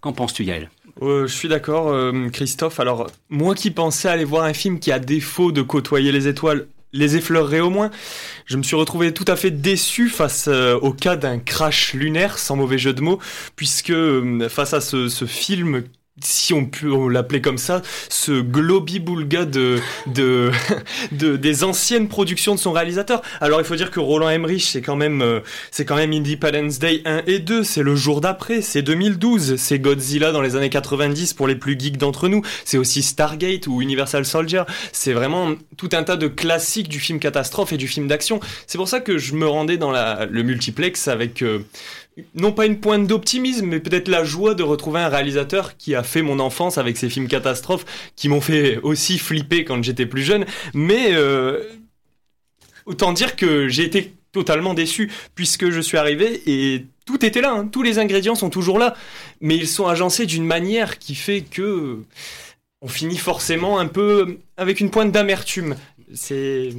[0.00, 0.70] Qu'en penses-tu, Yael?
[1.02, 2.80] Euh, je suis d'accord, euh, Christophe.
[2.80, 6.68] Alors, moi qui pensais aller voir un film qui a défaut de côtoyer les étoiles,
[6.92, 7.90] les effleurerait au moins.
[8.46, 12.38] Je me suis retrouvé tout à fait déçu face euh, au cas d'un crash lunaire,
[12.38, 13.18] sans mauvais jeu de mots,
[13.56, 13.92] puisque
[14.48, 15.84] face à ce film
[16.22, 20.50] si on peut l'appeler comme ça, ce globi-boulga de, de,
[21.12, 23.20] de, des anciennes productions de son réalisateur.
[23.40, 26.78] Alors il faut dire que Roland Emmerich, c'est quand même, euh, c'est quand même Independence
[26.78, 30.70] Day 1 et 2, c'est le jour d'après, c'est 2012, c'est Godzilla dans les années
[30.70, 35.54] 90 pour les plus geeks d'entre nous, c'est aussi Stargate ou Universal Soldier, c'est vraiment
[35.76, 38.40] tout un tas de classiques du film catastrophe et du film d'action.
[38.66, 41.60] C'est pour ça que je me rendais dans la, le multiplex avec euh,
[42.34, 46.02] non pas une pointe d'optimisme, mais peut-être la joie de retrouver un réalisateur qui a
[46.02, 47.84] fait mon enfance avec ses films catastrophes,
[48.16, 50.46] qui m'ont fait aussi flipper quand j'étais plus jeune.
[50.74, 51.62] Mais euh,
[52.86, 57.52] autant dire que j'ai été totalement déçu, puisque je suis arrivé et tout était là,
[57.52, 57.68] hein.
[57.68, 58.94] tous les ingrédients sont toujours là,
[59.40, 62.00] mais ils sont agencés d'une manière qui fait que
[62.82, 65.76] on finit forcément un peu avec une pointe d'amertume.
[66.14, 66.70] C'est.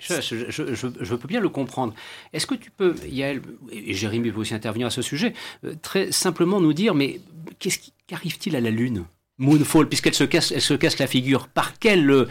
[0.00, 1.94] je, peux bien le comprendre.
[2.32, 6.12] Est-ce que tu peux, Yael, et Jérémy peut aussi intervenir à ce sujet, euh, très
[6.12, 7.20] simplement nous dire, mais
[7.58, 9.04] qu'est-ce qui qu'arrive-t-il à la Lune
[9.38, 11.48] Moonfall, puisqu'elle se casse, elle se casse la figure?
[11.48, 12.28] Par quelle euh,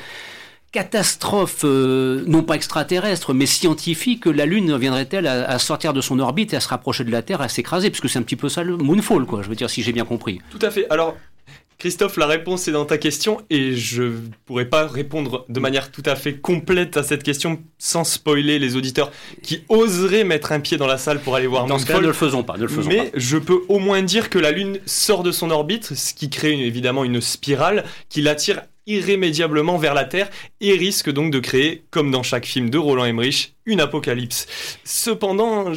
[0.72, 6.54] catastrophe, euh, non pas extraterrestre, mais scientifique, la Lune viendrait-elle à, sortir de son orbite
[6.54, 7.90] et à se rapprocher de la Terre, à s'écraser?
[7.90, 9.42] Parce que c'est un petit peu ça le Moonfall, quoi.
[9.42, 10.42] Je veux dire, si j'ai bien compris.
[10.50, 10.88] Tout à fait.
[10.90, 11.18] Alors,
[11.78, 15.92] Christophe, la réponse est dans ta question et je ne pourrais pas répondre de manière
[15.92, 19.12] tout à fait complète à cette question sans spoiler les auditeurs
[19.44, 22.08] qui oseraient mettre un pied dans la salle pour aller voir Dans ce cas, ne
[22.08, 24.80] le faisons pas, ne le faisons Mais je peux au moins dire que la Lune
[24.86, 30.06] sort de son orbite, ce qui crée évidemment une spirale qui l'attire irrémédiablement vers la
[30.06, 30.30] Terre
[30.62, 34.46] et risque donc de créer, comme dans chaque film de Roland Emmerich, une apocalypse.
[34.84, 35.72] Cependant,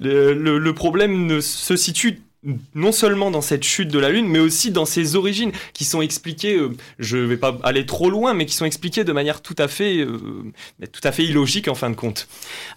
[0.00, 2.20] le, le problème ne se situe
[2.74, 6.00] non seulement dans cette chute de la Lune, mais aussi dans ses origines, qui sont
[6.00, 9.42] expliquées, euh, je ne vais pas aller trop loin, mais qui sont expliquées de manière
[9.42, 10.18] tout à fait, euh,
[10.92, 12.28] tout à fait illogique en fin de compte.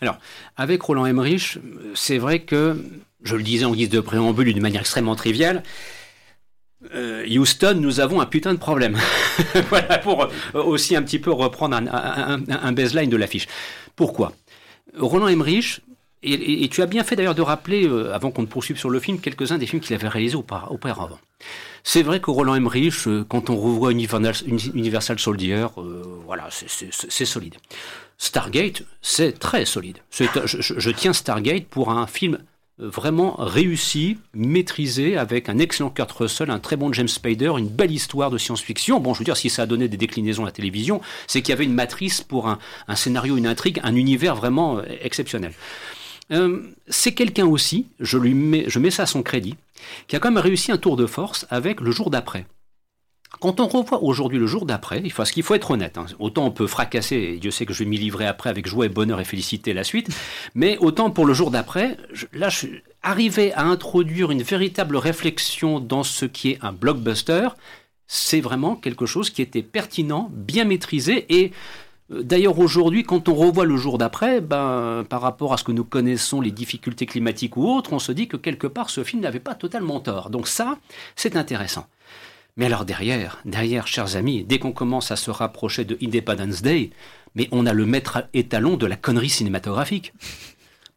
[0.02, 0.18] Alors,
[0.58, 1.60] avec Roland Emmerich,
[1.94, 2.84] c'est vrai que,
[3.24, 5.62] je le disais en guise de préambule d'une manière extrêmement triviale,
[6.96, 8.98] euh, Houston, nous avons un putain de problème.
[9.70, 13.48] voilà, pour aussi un petit peu reprendre un, un baseline de l'affiche.
[13.96, 14.34] Pourquoi?
[14.98, 15.82] Roland Emmerich,
[16.24, 19.00] et, tu as bien fait d'ailleurs de rappeler, euh, avant qu'on ne poursuive sur le
[19.00, 21.20] film, quelques-uns des films qu'il avait réalisés auparavant.
[21.84, 27.56] C'est vrai que Roland Emmerich, euh, quand on revoit Universal, Soldier, euh, voilà, c'est solide.
[28.20, 29.98] Stargate, c'est très solide.
[30.12, 32.38] Je, tiens Stargate pour un film
[32.78, 37.92] vraiment réussi, maîtrisé, avec un excellent Kurt Russell, un très bon James Spader, une belle
[37.92, 39.00] histoire de science-fiction.
[39.00, 41.50] Bon, je veux dire, si ça a donné des déclinaisons à la télévision, c'est qu'il
[41.50, 45.54] y avait une matrice pour un, un, scénario, une intrigue, un univers vraiment exceptionnel.
[46.32, 49.56] Euh, c'est quelqu'un aussi, je, lui mets, je mets ça à son crédit,
[50.08, 52.46] qui a quand même réussi un tour de force avec le jour d'après.
[53.40, 56.06] Quand on revoit aujourd'hui le jour d'après, il faut, qu'il faut être honnête, hein.
[56.20, 58.86] autant on peut fracasser, et Dieu sait que je vais m'y livrer après avec joie
[58.86, 60.10] et bonheur et féliciter la suite,
[60.54, 61.98] mais autant pour le jour d'après,
[62.34, 62.50] là
[63.02, 67.50] à introduire une véritable réflexion dans ce qui est un blockbuster,
[68.06, 71.54] c'est vraiment quelque chose qui était pertinent, bien maîtrisé et
[72.12, 75.86] D'ailleurs, aujourd'hui, quand on revoit le jour d'après, ben, par rapport à ce que nous
[75.86, 79.40] connaissons, les difficultés climatiques ou autres, on se dit que quelque part, ce film n'avait
[79.40, 80.30] pas totalement tort.
[80.30, 80.78] Donc ça,
[81.16, 81.88] c'est intéressant.
[82.58, 86.90] Mais alors derrière, derrière, chers amis, dès qu'on commence à se rapprocher de Independence Day,
[87.34, 90.12] mais on a le maître étalon de la connerie cinématographique.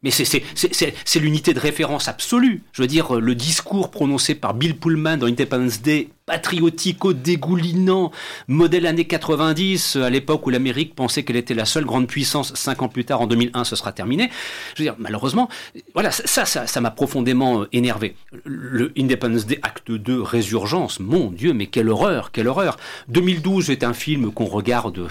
[0.03, 2.61] Mais c'est l'unité de référence absolue.
[2.73, 8.11] Je veux dire, le discours prononcé par Bill Pullman dans Independence Day patriotico-dégoulinant,
[8.47, 12.81] modèle années 90, à l'époque où l'Amérique pensait qu'elle était la seule grande puissance, cinq
[12.81, 14.31] ans plus tard, en 2001, ce sera terminé.
[14.73, 15.49] Je veux dire, malheureusement,
[15.93, 18.15] voilà, ça, ça, ça m'a profondément euh, énervé.
[18.43, 22.77] Le Independence Day, acte 2, résurgence, mon Dieu, mais quelle horreur, quelle horreur.
[23.09, 25.07] 2012 est un film qu'on regarde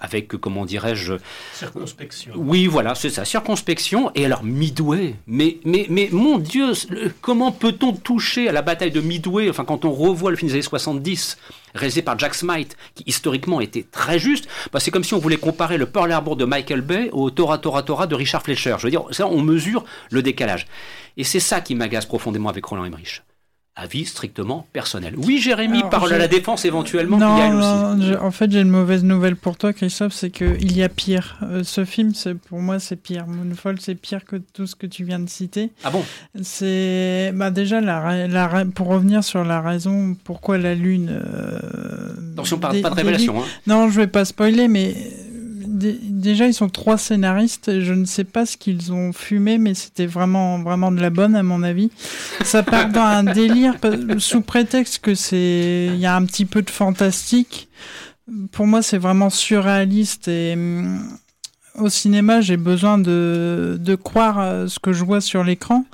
[0.00, 1.14] avec, comment dirais-je...
[1.52, 2.32] Circonspection.
[2.34, 4.10] Oui, voilà, c'est ça, circonspection.
[4.14, 6.72] Et alors, Midway, mais, mais, mais mon Dieu,
[7.20, 10.54] comment peut-on toucher à la bataille de Midway, enfin, quand on revoit le film des
[10.54, 11.38] années 70,
[11.74, 15.36] réalisé par Jack Smite, qui historiquement était très juste, bah, c'est comme si on voulait
[15.36, 18.76] comparer le Pearl Harbor de Michael Bay au Tora Tora Tora de Richard Fletcher.
[18.78, 20.66] Je veux dire, on mesure le décalage.
[21.16, 23.22] Et c'est ça qui m'agace profondément avec Roland Emmerich
[23.76, 25.14] avis strictement personnel.
[25.18, 27.18] Oui, Jérémy, parle à la défense éventuellement.
[27.18, 31.38] Non, en fait, j'ai une mauvaise nouvelle pour toi, Christophe, c'est qu'il y a pire.
[31.42, 32.12] Euh, ce film,
[32.48, 33.26] pour moi, c'est pire.
[33.26, 35.70] Moonfall, c'est pire que tout ce que tu viens de citer.
[35.84, 36.02] Ah bon?
[36.42, 41.10] C'est bah, déjà la, la, pour revenir sur la raison pourquoi la lune.
[41.10, 43.42] Euh, Attention, pas de révélation.
[43.42, 43.46] Hein.
[43.66, 44.94] Non, je vais pas spoiler, mais
[45.76, 47.80] déjà, ils sont trois scénaristes.
[47.80, 51.34] Je ne sais pas ce qu'ils ont fumé, mais c'était vraiment, vraiment de la bonne,
[51.34, 51.90] à mon avis.
[52.44, 53.74] Ça part dans un délire
[54.18, 57.68] sous prétexte que c'est, il y a un petit peu de fantastique.
[58.52, 61.18] Pour moi, c'est vraiment surréaliste et mm,
[61.76, 65.84] au cinéma, j'ai besoin de, de croire ce que je vois sur l'écran.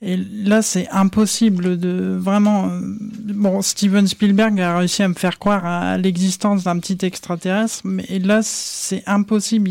[0.00, 2.66] Et là, c'est impossible de vraiment.
[2.66, 7.80] Euh, bon, Steven Spielberg a réussi à me faire croire à l'existence d'un petit extraterrestre,
[7.84, 9.70] mais là, c'est impossible.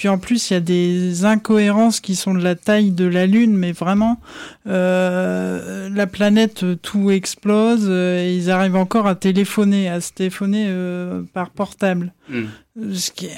[0.00, 3.26] Puis en plus, il y a des incohérences qui sont de la taille de la
[3.26, 4.18] Lune, mais vraiment,
[4.66, 10.68] euh, la planète, tout explose, euh, et ils arrivent encore à téléphoner, à se téléphoner
[10.68, 12.14] euh, par portable.
[12.30, 12.46] Hmm.
[12.94, 13.36] Ce qui est,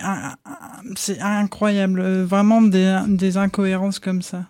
[0.94, 4.44] c'est incroyable, vraiment des, des incohérences comme ça.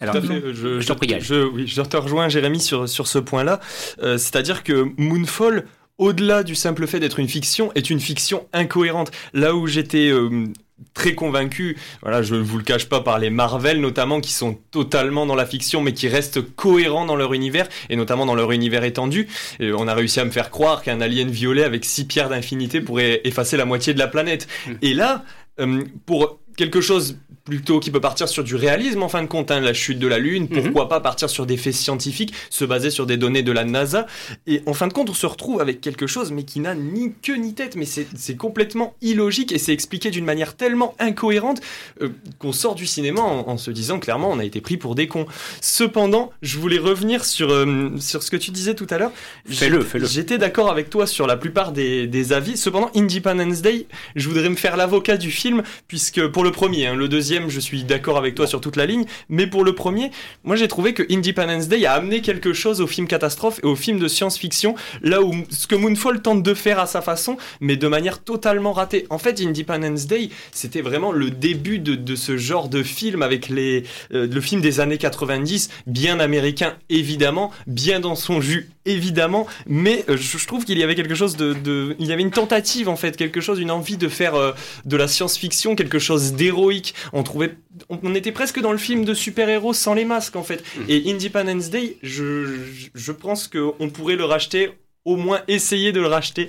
[0.00, 3.60] Alors, Je, je, oui, je, te rejoins, Jérémy, sur, sur ce point-là.
[4.02, 5.66] Euh, c'est-à-dire que Moonfall,
[5.98, 9.10] au-delà du simple fait d'être une fiction, est une fiction incohérente.
[9.34, 10.46] Là où j'étais euh,
[10.94, 14.58] très convaincu, voilà, je ne vous le cache pas, par les Marvel notamment, qui sont
[14.70, 18.52] totalement dans la fiction, mais qui restent cohérents dans leur univers, et notamment dans leur
[18.52, 19.28] univers étendu.
[19.58, 22.80] Et on a réussi à me faire croire qu'un alien violet avec six pierres d'infinité
[22.80, 24.48] pourrait effacer la moitié de la planète.
[24.66, 24.72] Hmm.
[24.80, 25.24] Et là,
[25.60, 27.18] euh, pour quelque chose
[27.50, 30.06] plutôt qui peut partir sur du réalisme en fin de compte, hein, la chute de
[30.06, 30.62] la Lune, Mhm.
[30.62, 34.06] pourquoi pas partir sur des faits scientifiques, se baser sur des données de la NASA,
[34.46, 37.12] et en fin de compte on se retrouve avec quelque chose mais qui n'a ni
[37.22, 41.60] queue ni tête, mais c'est complètement illogique et c'est expliqué d'une manière tellement incohérente
[42.02, 44.94] euh, qu'on sort du cinéma en, en se disant clairement on a été pris pour
[44.94, 45.26] des cons.
[45.60, 49.12] Cependant, je voulais revenir sur, euh, sur ce que tu disais tout à l'heure.
[49.46, 50.06] Fais-le, fais-le.
[50.06, 52.56] J'étais d'accord avec toi sur la plupart des, des avis.
[52.56, 53.86] Cependant, Independence Day,
[54.16, 57.60] je voudrais me faire l'avocat du film, puisque pour le premier, hein, le deuxième, je
[57.60, 60.10] suis d'accord avec toi sur toute la ligne, mais pour le premier,
[60.44, 63.76] moi j'ai trouvé que Independence Day a amené quelque chose au film catastrophe et au
[63.76, 67.76] film de science-fiction, là où ce que Moonfall tente de faire à sa façon, mais
[67.76, 69.06] de manière totalement ratée.
[69.10, 73.48] En fait, Independence Day, c'était vraiment le début de, de ce genre de film avec
[73.48, 79.46] les, euh, le film des années 90, bien américain évidemment, bien dans son jus évidemment,
[79.66, 82.22] mais euh, je, je trouve qu'il y avait quelque chose de, de- il y avait
[82.22, 84.52] une tentative en fait, quelque chose, une envie de faire euh,
[84.84, 86.94] de la science-fiction, quelque chose d'héroïque.
[87.12, 87.56] On trouvait,
[87.88, 90.64] on, on était presque dans le film de super-héros sans les masques en fait.
[90.88, 94.70] Et Independence Day, je, je, je pense qu'on pourrait le racheter,
[95.04, 96.48] au moins essayer de le racheter.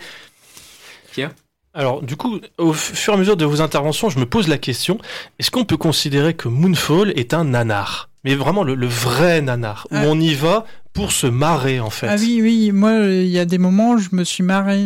[1.74, 4.58] Alors, du coup, au fur et à mesure de vos interventions, je me pose la
[4.58, 5.00] question
[5.40, 8.10] est-ce qu'on peut considérer que Moonfall est un nanar?
[8.24, 12.08] Mais vraiment le, le vrai nanar, où on y va pour se marrer en fait.
[12.08, 14.84] Ah oui, oui, moi, il y a des moments où je me suis marré.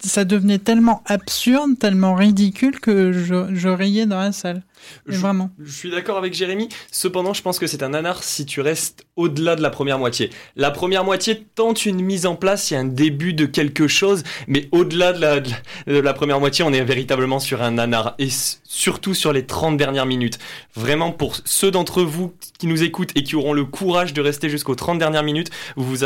[0.00, 4.62] Ça devenait tellement absurde, tellement ridicule que je, je riais dans la salle.
[5.06, 5.50] Je- vraiment.
[5.62, 6.68] Je suis d'accord avec Jérémy.
[6.92, 10.30] Cependant, je pense que c'est un nanar si tu restes au-delà de la première moitié.
[10.56, 13.88] La première moitié tente une mise en place, il y a un début de quelque
[13.88, 15.50] chose, mais au-delà de la, de
[15.86, 18.14] la- de la première moitié, on est véritablement sur un nanar.
[18.18, 18.28] Et
[18.64, 20.38] surtout sur les 30 dernières minutes.
[20.74, 24.50] Vraiment, pour ceux d'entre vous qui nous écoutent et qui auront le courage de rester
[24.50, 25.96] jusqu'aux 30 dernières minutes, vous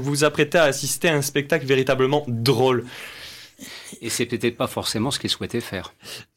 [0.00, 2.84] vous, apprêtez à assister à un spectacle véritablement drôle.
[4.00, 5.94] Et c'est peut-être pas forcément ce qu'il souhaitait faire.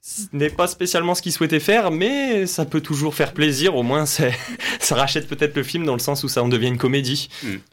[0.10, 3.76] Ce n'est pas spécialement ce qu'il souhaitait faire, mais ça peut toujours faire plaisir.
[3.76, 4.32] Au moins, c'est-
[4.80, 7.28] ça rachète peut-être le film dans le sens où ça en devient une comédie.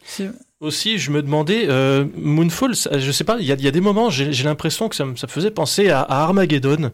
[0.05, 0.30] C'est-
[0.61, 3.68] Aussi, je me demandais, euh, Moonfall, ça- je sais pas, il y, a- il y
[3.68, 6.22] a des moments, j'ai j'ai l'impression que ça me, ça me faisait penser à, à
[6.22, 6.91] Armageddon.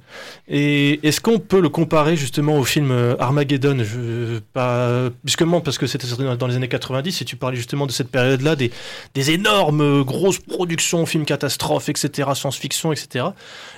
[0.48, 3.76] Et est-ce qu'on peut le comparer justement au film euh, Armageddon?
[3.84, 7.86] Je, pas, Puisquement, parce que c'était dans dans les années 90, et tu parlais justement
[7.86, 8.72] de cette période-là, des,
[9.14, 13.26] des énormes euh, grosses productions, films catastrophes, etc., science-fiction, etc.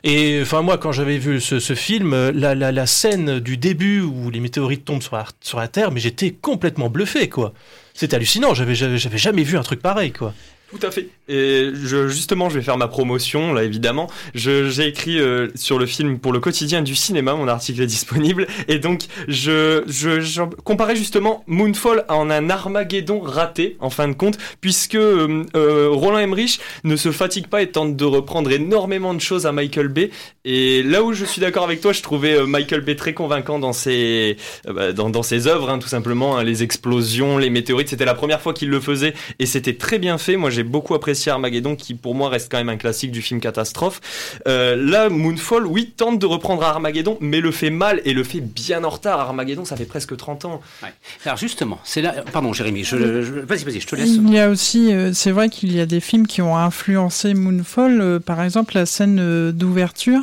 [0.04, 4.00] Et enfin, moi, quand j'avais vu ce, ce film, euh, la, la, scène du début
[4.00, 7.53] où les météorites tombent sur la, Terre, mais j'étais complètement bluffé, quoi.
[7.94, 10.34] C'était hallucinant, j'avais jamais vu un truc pareil, quoi.
[10.72, 11.08] Tout à fait.
[11.28, 14.08] Et justement, je vais faire ma promotion, là, évidemment.
[14.34, 18.46] J'ai écrit euh, sur le film pour le quotidien du cinéma, mon article est disponible.
[18.68, 24.14] Et donc, je, je, je comparais justement Moonfall en un Armageddon raté, en fin de
[24.14, 29.12] compte, puisque euh, euh, Roland Emmerich ne se fatigue pas et tente de reprendre énormément
[29.12, 30.10] de choses à Michael Bay.
[30.46, 33.74] Et là où je suis d'accord avec toi, je trouvais Michael Bay très convaincant dans
[33.74, 36.38] ses, bah, dans, dans ses œuvres, hein, tout simplement.
[36.38, 39.98] hein, les explosions, les météorites, c'était la première fois qu'il le faisait et c'était très
[39.98, 40.38] bien fait.
[40.38, 43.40] Moi, j'ai beaucoup apprécié Armageddon, qui pour moi reste quand même un classique du film
[43.40, 44.00] catastrophe.
[44.46, 48.40] Euh, là, Moonfall, oui, tente de reprendre Armageddon, mais le fait mal et le fait
[48.40, 49.20] bien en retard.
[49.20, 50.60] Armageddon, ça fait presque 30 ans.
[51.24, 52.14] Alors justement, c'est là.
[52.32, 52.84] Pardon, Jérémy.
[52.84, 54.10] Je, je- vas-y, vas-y, je te laisse.
[54.10, 57.34] Il y a aussi, euh, c'est vrai qu'il y a des films qui ont influencé
[57.34, 58.00] Moonfall.
[58.00, 60.22] euh, par exemple, la scène d'ouverture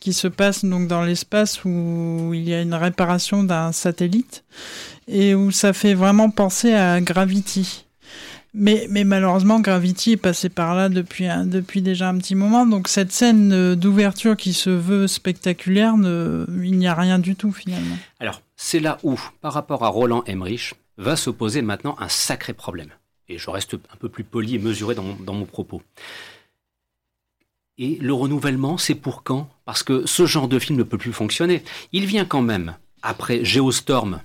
[0.00, 4.44] qui se passe donc dans l'espace où il y a une réparation d'un satellite
[5.08, 7.84] et où ça fait vraiment penser à Gravity.
[8.58, 12.66] Mais, malheureusement, Gravity est passé par là depuis, depuis déjà un petit moment.
[12.66, 17.52] Donc cette scène euh, d'ouverture qui se veut spectaculaire, il n'y a rien du tout
[17.52, 17.96] finalement.
[18.20, 22.90] Alors, c'est là où, par rapport à Roland Emmerich, va s'opposer maintenant un sacré problème.
[23.28, 25.82] Et je reste un peu plus poli et mesuré dans mon, dans mon propos.
[27.78, 29.48] Et le renouvellement, c'est pour quand?
[29.64, 31.62] Parce que ce genre de film ne peut plus fonctionner.
[31.92, 34.20] Il vient quand même après Geostorm,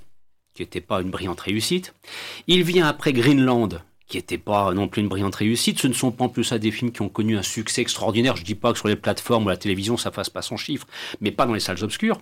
[0.55, 1.93] qui n'était pas une brillante réussite.
[2.47, 5.79] Il vient après Greenland, qui n'était pas non plus une brillante réussite.
[5.79, 8.35] Ce ne sont pas en plus à des films qui ont connu un succès extraordinaire.
[8.35, 10.87] Je dis pas que sur les plateformes ou la télévision, ça fasse pas son chiffre,
[11.21, 12.19] mais pas dans les salles obscures.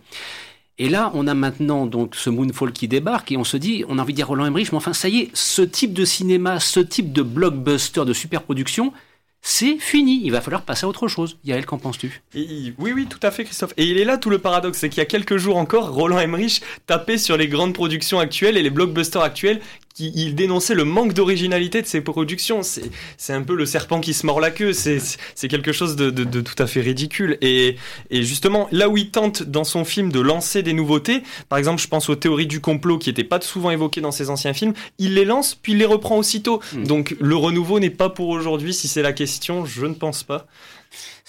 [0.77, 3.99] Et là, on a maintenant donc ce Moonfall qui débarque et on se dit, on
[3.99, 6.59] a envie de dire Roland Emmerich, mais enfin ça y est, ce type de cinéma,
[6.59, 8.93] ce type de blockbuster, de superproduction,
[9.43, 10.21] c'est fini.
[10.23, 11.37] Il va falloir passer à autre chose.
[11.43, 12.21] Yael, qu'en penses-tu?
[12.35, 13.73] Oui, oui, tout à fait, Christophe.
[13.77, 16.19] Et il est là tout le paradoxe, c'est qu'il y a quelques jours encore, Roland
[16.19, 19.61] Emmerich tapait sur les grandes productions actuelles et les blockbusters actuels,
[19.93, 22.63] qui, il dénonçait le manque d'originalité de ces productions.
[22.63, 24.73] C'est, c'est un peu le serpent qui se mord la queue.
[24.73, 24.99] C'est,
[25.47, 27.37] quelque chose de, de- de tout à fait ridicule.
[27.41, 27.75] Et,
[28.09, 31.81] et justement, là où il tente dans son film de lancer des nouveautés, par exemple,
[31.81, 34.73] je pense aux théories du complot qui n'étaient pas souvent évoquées dans ses anciens films,
[34.99, 36.61] il les lance puis il les reprend aussitôt.
[36.73, 36.83] Mm.
[36.85, 38.73] Donc le renouveau n'est pas pour aujourd'hui.
[38.73, 40.47] Si c'est la question, je ne pense pas.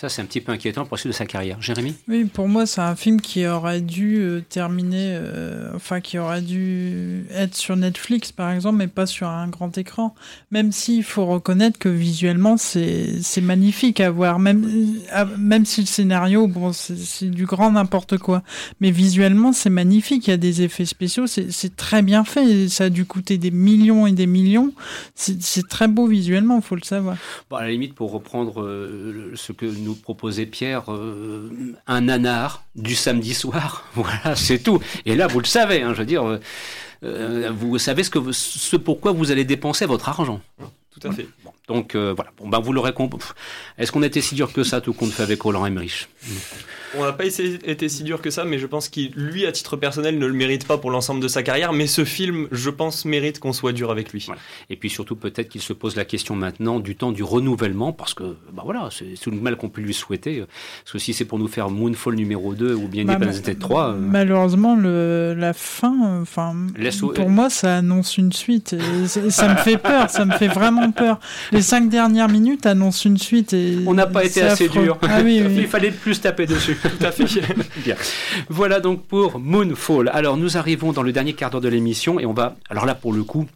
[0.03, 1.63] Ça, c'est un petit peu inquiétant pour la suite de sa carrière.
[1.63, 1.95] Jérémy?
[2.09, 6.43] Oui, pour moi, c'est un film qui aurait dû euh, terminer, euh, enfin, qui aurait
[6.43, 10.17] dû être sur Netflix, par exemple, mais pas sur un grand écran.
[10.51, 14.41] Même s'il faut reconnaître que visuellement, c'est magnifique à voir.
[14.41, 14.69] Même,
[15.15, 18.43] euh, même si le scénario, bon, c'est du grand n'importe quoi.
[18.81, 20.27] Mais visuellement, c'est magnifique.
[20.27, 21.29] Il y a des effets spéciaux.
[21.29, 22.69] C'est très bien fait.
[22.69, 24.73] Ça a dû coûter des millions et des millions.
[25.15, 27.17] C'est très beau visuellement, il faut le savoir.
[27.49, 28.69] Bon, à la limite, pour reprendre
[29.35, 31.51] ce que nous proposait Pierre, euh,
[31.87, 33.89] un nanar du samedi soir.
[33.95, 34.81] voilà, c'est tout.
[35.07, 36.41] Et là, vous le savez, hein, je veux dire, euh,
[37.05, 40.41] euh, vous savez ce, que, ce pourquoi vous allez dépenser votre argent.
[40.91, 41.27] Tout à fait.
[41.69, 43.19] donc voilà, bon, ben, vous l'aurez compris.
[43.79, 46.09] Est-ce qu'on était si dur que ça, tout compte fait avec Roland Emmerich?
[46.99, 49.77] On n'a pas été si dur que ça, mais je pense qu'il, lui, à titre
[49.77, 51.73] personnel, ne le mérite pas pour l'ensemble de sa carrière.
[51.73, 54.27] Mais ce film, je pense, mérite qu'on soit dur avec lui.
[54.71, 58.15] Et puis surtout, peut-être qu'il se pose la question maintenant du temps du renouvellement, parce
[58.15, 60.45] que, bah voilà, c'est tout le mal qu'on peut lui souhaiter.
[60.85, 63.89] Parce que si c'est pour nous faire Moonfall numéro 2 ou bien bah, Independence 3.
[63.89, 66.55] Euh, malheureusement, le, la fin, enfin,
[67.15, 68.77] pour moi, ça annonce une suite.
[69.07, 71.19] ça me fait peur, ça me fait vraiment peur.
[71.53, 73.53] Les cinq dernières minutes annoncent une suite.
[73.53, 74.99] Et on n'a pas été assez dur.
[75.03, 76.77] Ah Il fallait plus taper dessus.
[76.83, 77.25] Tout à fait.
[77.85, 77.97] Bien.
[78.49, 80.09] Voilà donc pour Moonfall.
[80.13, 82.57] Alors nous arrivons dans le dernier quart d'heure de l'émission et on va.
[82.69, 83.47] Alors là pour le coup.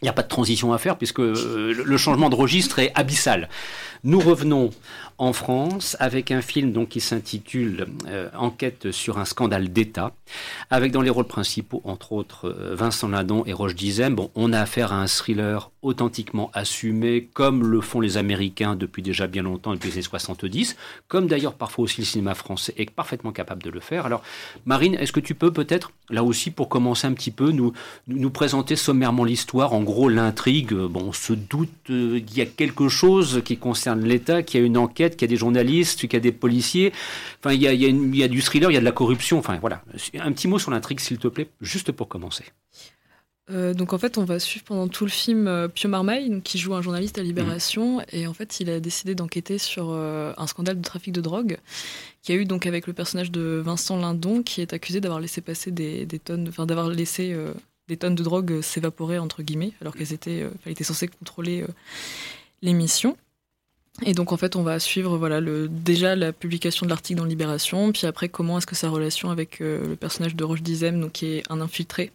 [0.00, 2.90] Il n'y a pas de transition à faire puisque euh, le changement de registre est
[2.96, 3.48] abyssal.
[4.02, 4.70] Nous revenons
[5.22, 10.12] en France avec un film donc qui s'intitule euh, Enquête sur un scandale d'État,
[10.68, 14.16] avec dans les rôles principaux entre autres euh, Vincent Lindon et Roche Dizem.
[14.16, 19.02] Bon, on a affaire à un thriller authentiquement assumé, comme le font les Américains depuis
[19.02, 22.90] déjà bien longtemps, depuis les années 70, comme d'ailleurs parfois aussi le cinéma français est
[22.90, 24.06] parfaitement capable de le faire.
[24.06, 24.24] Alors,
[24.66, 27.72] Marine, est-ce que tu peux peut-être, là aussi, pour commencer un petit peu, nous,
[28.08, 30.72] nous présenter sommairement l'histoire, en gros l'intrigue?
[30.72, 34.62] Bon, on se doute euh, qu'il y a quelque chose qui concerne l'État, qu'il y
[34.62, 36.92] a une enquête qu'il y a des journalistes, qu'il y a des policiers.
[37.40, 39.38] Enfin, il y a, il y a, du thriller, il y a de la corruption.
[39.38, 39.82] Enfin, voilà.
[40.18, 42.44] Un petit mot sur l'intrigue, s'il te plaît, juste pour commencer.
[43.50, 46.58] Euh, donc en fait, on va suivre pendant tout le film euh, Pio Marmaille, qui
[46.58, 48.04] joue un journaliste à Libération, mmh.
[48.12, 51.58] et en fait, il a décidé d'enquêter sur euh, un scandale de trafic de drogue,
[52.22, 55.40] qui a eu donc avec le personnage de Vincent Lindon, qui est accusé d'avoir laissé
[55.40, 57.36] passer des, tonnes, enfin d'avoir laissé
[57.88, 61.64] des tonnes de drogue s'évaporer entre guillemets, alors qu'elles étaient, était censée contrôler
[62.62, 63.16] l'émission.
[64.00, 67.92] Et donc en fait, on va suivre voilà déjà la publication de l'article dans Libération,
[67.92, 71.12] puis après comment est-ce que sa relation avec euh, le personnage de Roche Dizem, donc
[71.12, 72.10] qui est un infiltré,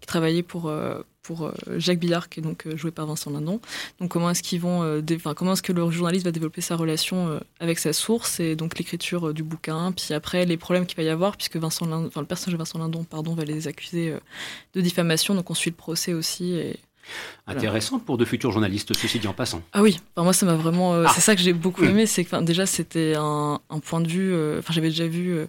[0.00, 3.60] qui travaillait pour euh, pour euh, Jacques Billard, qui est donc joué par Vincent Lindon.
[3.98, 5.02] Donc comment est-ce qu'ils vont,
[5.34, 9.34] comment est-ce que le journaliste va développer sa relation avec sa source et donc l'écriture
[9.34, 12.58] du bouquin, puis après les problèmes qu'il va y avoir puisque Vincent le personnage de
[12.58, 14.14] Vincent Lindon, pardon, va les accuser
[14.74, 16.78] de diffamation, donc on suit le procès aussi et
[17.46, 19.62] Intéressant pour de futurs journalistes, ceci dit en passant.
[19.72, 20.94] Ah oui, moi ça m'a vraiment.
[20.94, 21.12] Euh, ah.
[21.14, 24.32] C'est ça que j'ai beaucoup aimé, c'est que déjà c'était un, point de vue.
[24.32, 25.46] Euh, enfin, j'avais déjà vu euh,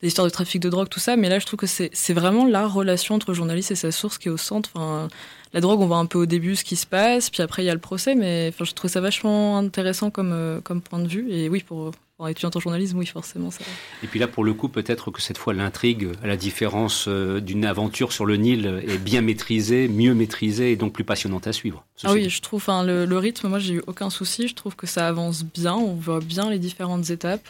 [0.00, 2.46] des histoires de trafic de drogue, tout ça, mais là je trouve que c'est vraiment
[2.46, 4.70] la relation entre le journaliste et sa source qui est au centre.
[4.74, 5.08] Enfin,
[5.52, 7.66] la drogue, on voit un peu au début ce qui se passe, puis après il
[7.66, 11.08] y a le procès, mais enfin, je trouve ça vachement intéressant comme, comme point de
[11.08, 11.30] vue.
[11.30, 11.92] Et oui, pour,
[12.24, 13.50] en étudiant en journalisme, oui, forcément.
[13.50, 13.64] Ça...
[14.02, 17.40] Et puis là, pour le coup, peut-être que cette fois, l'intrigue, à la différence euh,
[17.40, 21.52] d'une aventure sur le Nil, est bien maîtrisée, mieux maîtrisée et donc plus passionnante à
[21.52, 21.84] suivre.
[22.02, 24.48] Ah oui, je trouve, enfin, le, rythme, moi, j'ai eu aucun souci.
[24.48, 25.74] Je trouve que ça avance bien.
[25.74, 27.46] On voit bien les différentes étapes.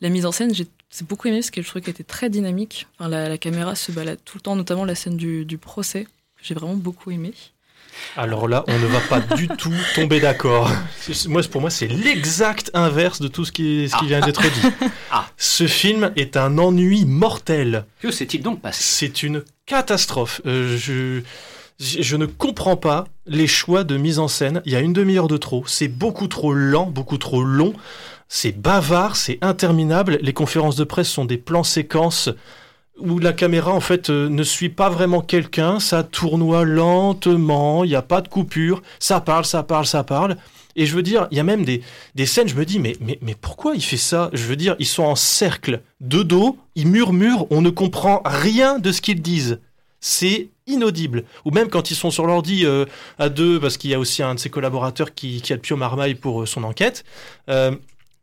[0.00, 0.66] La mise en scène, j'ai
[1.08, 2.86] beaucoup aimé parce que je trouvais qu'elle était très dynamique.
[2.98, 6.06] Enfin, la, caméra se balade tout le temps, notamment la scène du, du procès.
[6.42, 7.32] J'ai vraiment beaucoup aimé.
[8.16, 10.70] Alors là, on ne va pas du tout tomber d'accord.
[11.28, 14.68] Moi, pour moi, c'est l'exact inverse de tout ce qui, ce qui vient d'être dit.
[15.10, 15.26] Ah.
[15.36, 17.84] Ce film est un ennui mortel.
[18.00, 18.82] Que s'est-il donc passé?
[18.82, 20.40] C'est une catastrophe.
[20.44, 21.22] Euh, je,
[21.78, 24.62] je ne comprends pas les choix de mise en scène.
[24.64, 25.64] Il y a une demi-heure de trop.
[25.66, 27.72] C'est beaucoup trop lent, beaucoup trop long.
[28.28, 30.18] C'est bavard, c'est interminable.
[30.22, 32.30] Les conférences de presse sont des plans séquences
[32.98, 37.90] où la caméra en fait euh, ne suit pas vraiment quelqu'un, ça tournoie lentement, il
[37.90, 40.36] n'y a pas de coupure, ça parle, ça parle, ça parle.
[40.76, 41.82] Et je veux dire, il y a même des,
[42.14, 44.28] des scènes, je me dis, mais, mais, mais pourquoi il fait ça?
[44.34, 48.78] Je veux dire, ils sont en cercle, de dos, ils murmurent, on ne comprend rien
[48.78, 49.58] de ce qu'ils disent.
[50.00, 51.24] C'est inaudible.
[51.46, 52.84] Ou même quand ils sont sur l'ordi euh,
[53.18, 55.74] à deux, parce qu'il y a aussi un de ses collaborateurs qui, a le pied
[55.76, 57.04] marmaille pour euh, son enquête,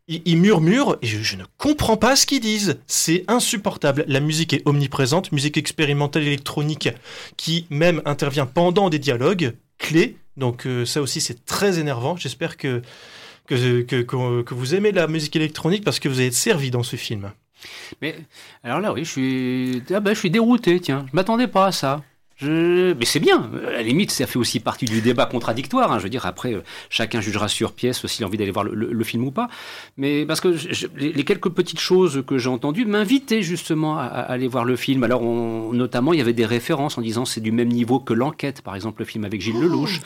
[0.08, 2.78] ils, murmurent et je, ne comprends pas ce qu'ils disent.
[2.86, 4.04] C'est insupportable.
[4.06, 6.90] La musique est omniprésente, musique expérimentale électronique
[7.36, 10.16] qui même intervient pendant des dialogues clés.
[10.36, 12.16] Donc euh, ça aussi c'est très énervant.
[12.16, 12.82] J'espère que
[13.46, 17.32] que, vous aimez la musique électronique parce que vous êtes servi dans ce film.
[18.02, 18.16] Mais
[18.62, 20.80] alors là oui, je suis ah ben, je suis dérouté.
[20.80, 22.02] Tiens, je m'attendais pas à ça.
[22.42, 23.48] Mais c'est bien.
[23.68, 25.92] À la limite, ça fait aussi partie du débat contradictoire.
[25.92, 25.98] Hein.
[25.98, 29.04] Je veux dire, après, euh, chacun jugera sur pièce s'il a envie d'aller voir le,
[29.04, 29.48] film ou pas.
[29.96, 30.56] Mais parce que
[30.96, 35.04] les, quelques petites choses que j'ai entendues m'invitaient justement à, aller voir le film.
[35.04, 38.62] Alors, notamment, il y avait des références en disant c'est du même niveau que l'enquête,
[38.62, 40.00] par exemple, le film avec Gilles Lelouch.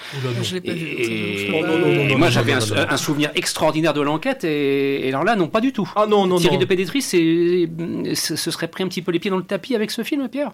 [0.65, 4.45] Et, moi, j'avais un, souvenir extraordinaire de l'enquête.
[4.45, 5.91] Et, alors là, non, pas du tout.
[5.97, 9.39] Ah non, non, Thierry de Pédétris, ce serait pris un petit peu les pieds dans
[9.39, 10.53] le tapis avec ce film, Pierre?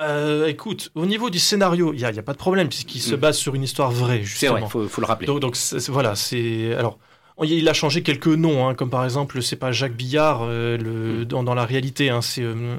[0.00, 3.14] Euh, écoute, au niveau du scénario, il n'y a, a, pas de problème puisqu'il se
[3.14, 3.18] mm.
[3.18, 4.54] base sur une histoire vraie, justement.
[4.54, 5.26] C'est vrai, il faut, le rappeler.
[5.26, 5.56] Donc, donc
[5.88, 6.98] voilà, c'est alors
[7.42, 11.22] il a changé quelques noms, hein, comme par exemple, c'est pas Jacques Billard euh, le,
[11.22, 11.24] mm.
[11.24, 12.78] dans, dans, la réalité, hein, c'est euh,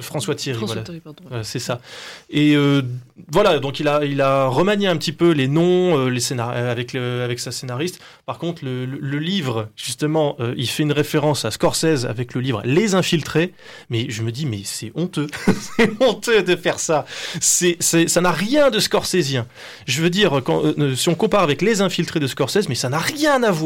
[0.00, 0.60] François Thierry.
[0.60, 1.42] voilà.
[1.42, 1.80] c'est ça.
[2.28, 2.82] Et euh,
[3.30, 6.92] voilà, donc il a, il a remanié un petit peu les noms les scénar avec,
[6.92, 7.98] le, avec sa scénariste.
[8.26, 12.60] Par contre, le, le, livre, justement, il fait une référence à Scorsese avec le livre
[12.64, 13.54] Les Infiltrés.
[13.88, 15.28] Mais je me dis, mais c'est honteux.
[15.76, 17.06] c'est honteux de faire ça.
[17.40, 19.46] C'est, ça n'a rien de scorsésien.
[19.86, 20.62] Je veux dire, quand,
[20.94, 23.61] si on compare avec Les Infiltrés de Scorsese, mais ça n'a rien à voir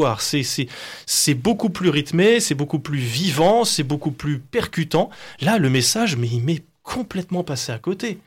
[1.06, 5.10] c'est beaucoup plus rythmé, c'est beaucoup plus vivant, c'est beaucoup plus percutant.
[5.40, 8.18] Là, le message, mais il m'est complètement passé à côté.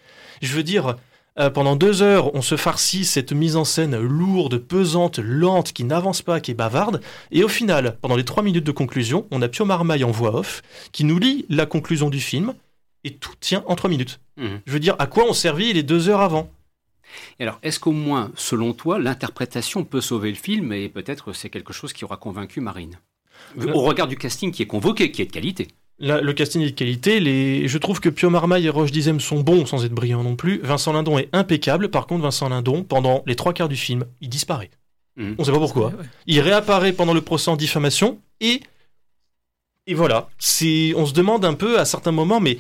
[0.41, 0.95] Je veux dire,
[1.39, 5.83] euh, pendant deux heures, on se farcit cette mise en scène lourde, pesante, lente, qui
[5.85, 7.01] n'avance pas, qui est bavarde.
[7.31, 10.35] Et au final, pendant les trois minutes de conclusion, on a Pio Marmaille en voix
[10.35, 10.61] off,
[10.91, 12.53] qui nous lit la conclusion du film,
[13.05, 14.19] et tout tient en trois minutes.
[14.37, 14.47] Mmh.
[14.65, 16.49] Je veux dire, à quoi on servit les deux heures avant?
[17.39, 21.73] Alors, est-ce qu'au moins, selon toi, l'interprétation peut sauver le film et peut-être c'est quelque
[21.73, 22.99] chose qui aura convaincu Marine?
[23.73, 25.67] Au regard du casting qui est convoqué, qui est de qualité.
[25.99, 27.19] le casting est de qualité.
[27.19, 27.67] Les...
[27.67, 30.59] Je trouve que Pio Marmaille et Roche Dizem sont bons sans être brillants non plus.
[30.61, 31.89] Vincent Lindon est impeccable.
[31.89, 34.69] Par contre, Vincent Lindon, pendant les trois quarts du film, il disparaît.
[35.15, 35.35] Mhm.
[35.37, 35.93] On ne sait pas pourquoi.
[36.27, 38.61] Il réapparaît pendant le procès en diffamation et
[39.87, 40.29] et voilà.
[40.95, 42.59] On se demande un peu à certains moments, mais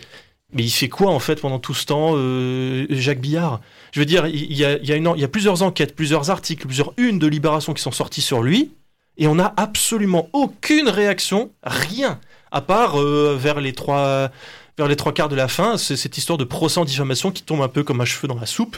[0.53, 3.61] mais il fait quoi en fait pendant tout ce temps, euh, Jacques Billard?
[3.91, 6.93] Je veux dire, il y, a, il, y a une, plusieurs enquêtes, plusieurs articles, plusieurs
[6.97, 8.71] unes de Libération qui sont sortis sur lui,
[9.17, 12.19] et on n'a absolument aucune réaction, rien,
[12.51, 14.31] à part euh, vers les trois
[14.79, 17.43] vers les trois quarts de la fin, c'est cette histoire de procès en diffamation qui
[17.43, 18.77] tombe un peu comme un cheveu dans la soupe.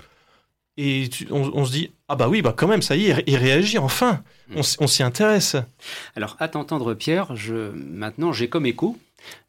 [0.78, 3.78] Et on, se dit, ah bah oui, bah quand même, ça y est, il réagit
[3.78, 4.24] enfin.
[4.56, 5.58] On, on s'y intéresse.
[6.16, 8.98] Alors, à t'entendre, Pierre, je, maintenant j'ai comme écho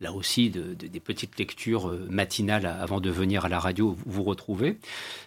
[0.01, 4.79] là aussi des petites lectures euh, matinales avant de venir à la radio vous retrouver,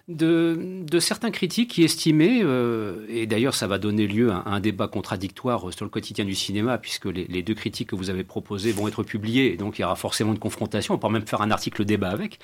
[0.08, 4.88] de, certains critiques qui estimaient, euh, et d'ailleurs ça va donner lieu à, un débat
[4.88, 8.88] contradictoire sur le quotidien du cinéma, puisque les, deux critiques que vous avez proposées vont
[8.88, 11.52] être publiées, et donc il y aura forcément une confrontation, on peut même faire un
[11.52, 12.40] article débat avec,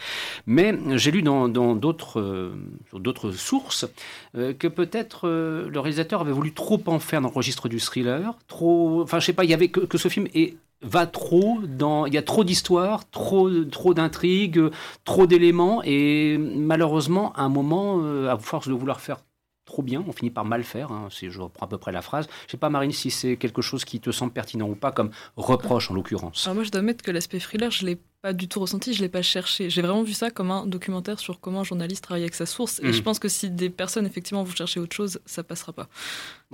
[0.46, 3.86] mais j'ai lu dans d'autres euh, sources
[4.34, 9.02] que peut-être le réalisateur avait voulu trop en faire dans le registre du thriller, trop,
[9.02, 12.06] enfin je sais pas, il y avait que, que ce film est va trop dans.
[12.06, 14.62] Il y a trop d'histoires, trop, trop d'intrigues,
[15.06, 19.18] trop d'éléments, et malheureusement, à un moment, euh, à force de vouloir faire
[19.66, 22.02] trop bien, on finit par mal faire, hein, si je reprends à peu près la
[22.02, 22.28] phrase.
[22.48, 25.12] Je sais pas, Marine, si c'est quelque chose qui te semble pertinent ou pas, comme
[25.38, 26.48] reproche en l'occurrence.
[26.54, 29.10] moi, je dois admettre que l'aspect thriller, je l'ai pas du tout ressenti, je l'ai
[29.10, 29.70] pas cherché.
[29.70, 32.80] J'ai vraiment vu ça comme un documentaire sur comment un journaliste travaille avec sa source.
[32.80, 32.94] Et mmh.
[32.94, 35.88] je pense que si des personnes, effectivement, vous cherchez autre chose, ça passera pas.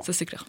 [0.01, 0.45] Ça, c'est clair.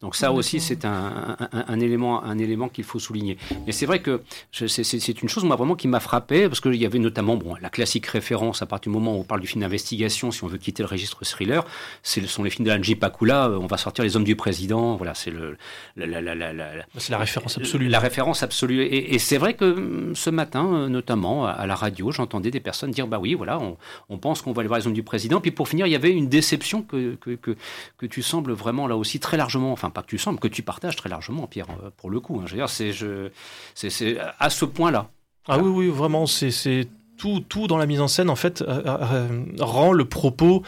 [0.00, 3.38] Donc ça aussi, c'est un, élément, un élément qu'il faut souligner.
[3.66, 6.86] Mais c'est vrai que c'est une chose, moi, vraiment, qui m'a frappé, parce qu'il y
[6.86, 9.62] avait notamment bon, la classique référence, à partir du moment où on parle du film
[9.62, 11.64] d'investigation, si on veut quitter le registre thriller,
[12.02, 15.14] ce sont les films de Angie Pakula, on va sortir Les Hommes du Président, voilà,
[15.14, 15.56] c'est le...
[15.96, 17.88] La, la, la, la référence absolue.
[17.88, 18.82] La référence absolue.
[18.82, 23.06] Et, c'est vrai que hum, ce matin, notamment, à la radio, j'entendais des personnes dire,
[23.06, 23.60] bah oui, voilà,
[24.08, 25.96] on, pense qu'on va aller voir Les Hommes du Président, puis pour finir, il y
[25.96, 27.56] avait une déception que, que, que,
[27.98, 30.96] que tu sembles vraiment, là aussi, très enfin pas que tu sembles, que tu partages
[30.96, 32.40] très largement, Pierre, euh, pour le coup.
[32.40, 32.44] Hein.
[32.46, 33.30] Je veux dire, c'est, je,
[33.74, 35.10] c'est, à ce point-là.
[35.48, 38.82] Ah oui, oui, vraiment, c'est, tout, tout dans la mise en scène, en fait, euh,
[38.86, 40.62] euh, rend le propos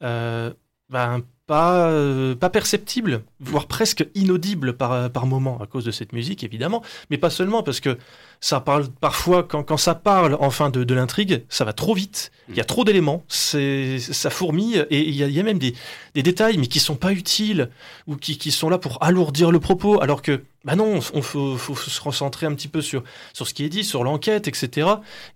[0.00, 1.92] ben, pas,
[2.40, 7.18] pas perceptible, voire presque inaudible par, par moment à cause de cette musique, évidemment, mais
[7.18, 7.98] pas seulement, parce que
[8.40, 12.30] ça parle parfois, quand, quand ça parle enfin de, de l'intrigue, ça va trop vite,
[12.48, 15.58] il y a trop d'éléments, c'est, ça fourmille, et il y a, y a, même
[15.58, 15.74] des,
[16.14, 17.70] des, détails, mais qui sont pas utiles,
[18.06, 21.56] ou qui, qui, sont là pour alourdir le propos, alors que, bah non, on faut,
[21.56, 24.88] faut se recentrer un petit peu sur, sur ce qui est dit, sur l'enquête, etc.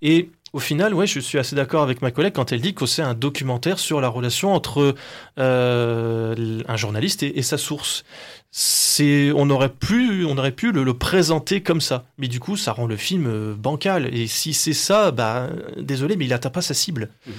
[0.03, 2.85] Et au final, ouais, je suis assez d'accord avec ma collègue quand elle dit que
[2.85, 4.97] c'est un documentaire sur la relation entre
[5.39, 8.05] euh, un journaliste et, sa source.
[8.61, 12.73] C'est, on aurait pu, on aurait pu le, présenter comme ça, mais du coup, ça
[12.73, 14.13] rend le film euh, bancal.
[14.13, 17.09] Et si c'est ça, bah, désolé, mais il atteint pas sa cible.
[17.25, 17.31] Mmh.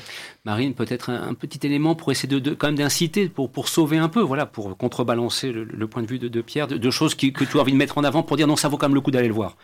[0.45, 4.07] Marine, peut-être un, petit élément pour essayer de, quand même d'inciter, pour, pour sauver un
[4.07, 7.59] peu, voilà, pour contrebalancer le, point de vue de, Pierre, de, choses que tu as
[7.59, 9.27] envie de mettre en avant pour dire non, ça vaut quand même le coup d'aller
[9.27, 9.57] le voir.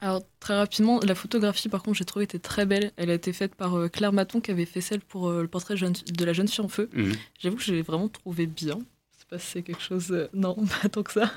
[0.00, 2.90] Alors très rapidement, la photographie par contre j'ai trouvé était très belle.
[2.96, 5.48] Elle a été faite par euh, Claire Maton qui avait fait celle pour euh, le
[5.48, 6.90] portrait de la jeune fille en feu.
[6.92, 7.12] Mhm.
[7.38, 8.78] J'avoue que j'ai vraiment trouvé bien
[9.28, 10.08] pas si c'est quelque chose.
[10.10, 11.30] euh, Non, pas tant que ça.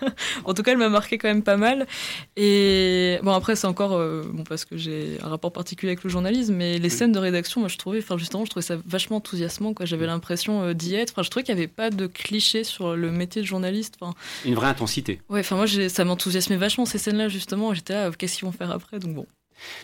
[0.46, 1.88] en tout cas, elle m'a marqué quand même pas mal.
[2.36, 3.94] Et bon, après, c'est encore.
[3.94, 7.20] euh, bon, parce que j'ai un rapport particulier avec le journalisme, mais les scènes de
[7.20, 8.00] rédaction, moi, je trouvais.
[8.00, 9.86] Enfin, justement, je trouvais ça vachement enthousiasmant, quoi.
[9.86, 11.12] J'avais l'impression euh, d'y être.
[11.12, 13.96] Enfin, je trouvais qu'il n'y avait pas de clichés sur le métier de journaliste.
[14.00, 14.14] Enfin,
[14.46, 15.22] Une vraie intensité.
[15.30, 17.74] ouais, enfin, moi, ça m'enthousiasmait vachement, ces scènes-là, justement.
[17.74, 19.00] J'étais là, qu'est-ce qu'ils vont faire après?
[19.00, 19.26] Donc, bon.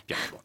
[0.08, 0.38] Bien, bon.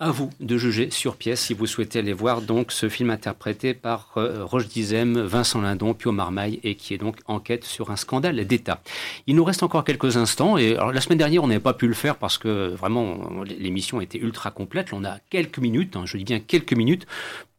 [0.00, 3.74] À vous de juger sur pièce si vous souhaitez aller voir donc ce film interprété
[3.74, 7.96] par euh, Roche Dizem, Vincent Lindon, Pio Marmaille et qui est donc enquête sur un
[7.96, 8.80] scandale d'État.
[9.26, 11.94] Il nous reste encore quelques instants et la semaine dernière on n'avait pas pu le
[11.94, 14.92] faire parce que vraiment l'émission était ultra complète.
[14.92, 17.04] On a quelques minutes, hein, je dis bien quelques minutes.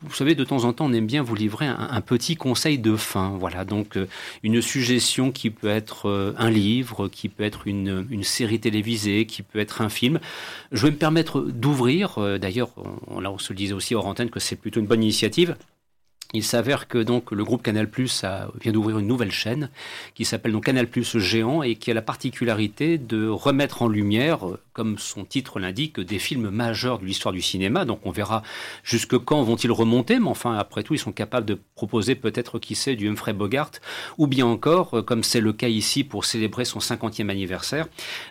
[0.01, 2.95] Vous savez, de temps en temps, on aime bien vous livrer un, petit conseil de
[2.95, 3.35] fin.
[3.37, 4.07] Voilà, donc euh,
[4.43, 9.25] une suggestion qui peut être euh, un livre, qui peut être une, une série télévisée,
[9.25, 10.21] qui peut être un film.
[10.71, 12.69] Je vais me permettre d'ouvrir, euh, d'ailleurs,
[13.07, 15.57] on, là on se le disait aussi hors antenne que c'est plutôt une bonne initiative.
[16.35, 18.23] Il s'avère que donc le groupe Canal Plus
[18.61, 19.71] vient d'ouvrir une nouvelle chaîne
[20.13, 24.47] qui s'appelle donc Canal Plus Géant et qui a la particularité de remettre en lumière,
[24.47, 27.83] euh, comme son titre l'indique, des films majeurs de l'histoire du cinéma.
[27.83, 28.43] Donc on verra
[28.83, 32.75] jusque quand vont-ils remonter, mais enfin après tout ils sont capables de proposer peut-être qui
[32.75, 33.71] sait du Humphrey Bogart
[34.19, 37.87] ou bien encore, euh, comme c'est le cas ici pour célébrer son 50e anniversaire,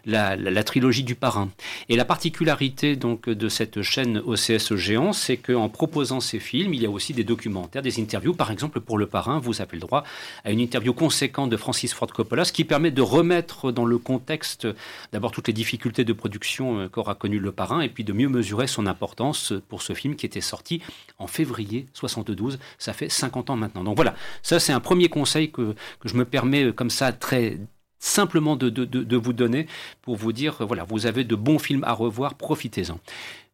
[0.06, 1.48] la, trilogie du Parrain.
[1.88, 6.82] Et la particularité donc de cette chaîne OCS Géant, c'est qu'en proposant ces films, il
[6.82, 8.34] y a aussi des documentaires, interviews.
[8.34, 10.04] Par exemple, pour Le Parrain, vous avez le droit
[10.44, 13.98] à une interview conséquente de Francis Ford Coppola, ce qui permet de remettre dans le
[13.98, 14.66] contexte
[15.12, 18.28] d'abord toutes les difficultés de production euh, qu'aura connu Le Parrain et puis de mieux
[18.28, 20.82] mesurer son importance pour ce film qui était sorti
[21.18, 22.58] en février 72.
[22.78, 23.84] Ça fait 50 ans maintenant.
[23.84, 25.74] Donc voilà, ça c'est un premier conseil que,
[26.04, 27.58] je me permets euh, comme ça très
[28.00, 29.66] simplement de, vous donner
[30.02, 33.00] pour vous dire, voilà, vous avez de bons films à revoir, profitez-en.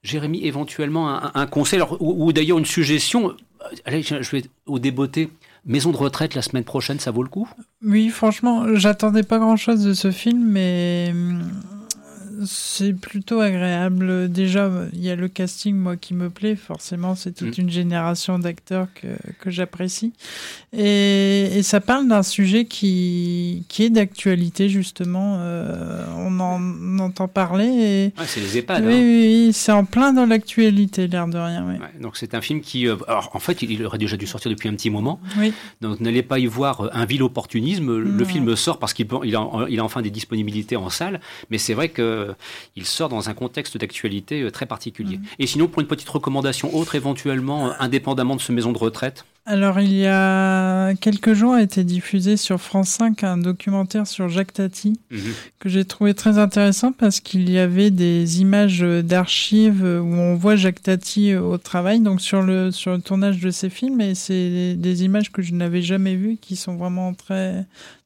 [0.05, 3.35] Jérémy, éventuellement un, conseil, ou, ou d'ailleurs une suggestion,
[3.85, 5.31] allez, je vais au débeauté.
[5.67, 7.49] Maison de retraite la semaine prochaine, ça vaut le coup?
[7.83, 11.43] Oui, franchement, j'attendais pas grand-chose de ce film, mais hum,
[12.47, 14.31] c'est plutôt agréable.
[14.31, 16.57] Déjà, il y a le casting, moi, qui me plaît.
[16.57, 17.63] Forcément, c'est toute mmh.
[17.63, 19.09] une génération d'acteurs que,
[19.41, 20.13] que j'apprécie.
[20.73, 25.37] Et, et, ça parle d'un sujet qui, qui est d'actualité, justement.
[25.39, 27.67] Euh, on en on entend parler.
[27.67, 28.21] Et...
[28.21, 28.85] Ouais, c'est les EHPAD.
[28.85, 28.97] Oui, hein.
[28.97, 31.65] oui, oui c'est en plein dans l'actualité, l'air de rien.
[31.67, 31.75] Oui.
[31.75, 32.89] Ouais, donc, c'est un film qui.
[32.89, 35.21] Euh, alors, en fait, il aurait déjà dû sortir depuis un petit moment.
[35.39, 35.53] Oui.
[35.81, 37.97] Donc, n'allez pas y voir un vil opportunisme.
[37.99, 41.21] Le film sort parce qu'il il a, il a enfin des disponibilités en salle.
[41.51, 42.24] Mais c'est vrai que
[42.77, 45.19] il sort dans un contexte d'actualité euh, très particulier.
[45.19, 45.25] Mhm.
[45.39, 49.25] Et sinon, pour une petite recommandation autre, éventuellement, euh, indépendamment de ce maison de retraite
[49.47, 54.29] Alors, il y a quelques jours a été diffusé sur France 5 un documentaire sur
[54.29, 55.21] Jacques Tati Mhm.
[55.59, 60.57] que j'ai trouvé très intéressant parce qu'il y avait des images d'archives où on voit
[60.57, 64.75] Jacques Tati au travail, donc sur le, sur le tournage de ses films, et c'est
[64.75, 67.65] des images que je n'avais jamais vues qui sont vraiment très,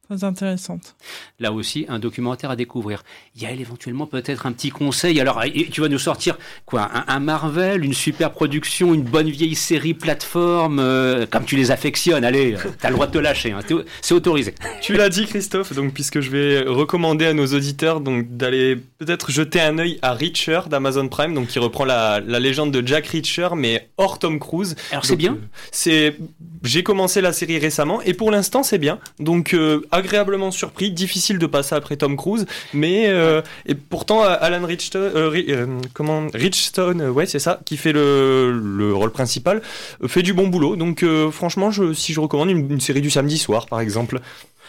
[0.09, 0.97] très intéressantes.
[1.39, 3.03] Là aussi, un documentaire à découvrir.
[3.37, 5.21] Il y a éventuellement peut-être un petit conseil.
[5.21, 9.29] Alors, et tu vas nous sortir quoi un, un, Marvel, une super production, une bonne
[9.29, 12.25] vieille série plateforme, euh, comme tu les affectionnes.
[12.25, 13.53] Allez, euh, t'as le droit de te lâcher.
[13.53, 13.61] Hein,
[14.01, 14.55] c'est autorisé.
[14.81, 15.75] Tu l'as dit, Christophe.
[15.75, 20.15] Donc, puisque je vais recommander à nos auditeurs donc d'aller peut-être jeter un œil à
[20.15, 24.39] Reacher d'Amazon Prime, donc qui reprend la, la, légende de Jack Reacher, mais hors Tom
[24.39, 24.75] Cruise.
[24.91, 25.33] Alors, c'est bien.
[25.33, 26.17] Euh, c'est
[26.63, 28.99] j'ai commencé la série récemment et pour l'instant c'est bien.
[29.19, 34.65] Donc euh, agréablement surpris, difficile de passer après Tom Cruise, mais euh, et pourtant Alan
[34.65, 39.61] Richstone, euh, comment Richstone, ouais c'est ça, qui fait le, le rôle principal,
[40.07, 40.77] fait du bon boulot.
[40.77, 44.21] Donc euh, franchement, si je recommande une série du samedi soir par exemple.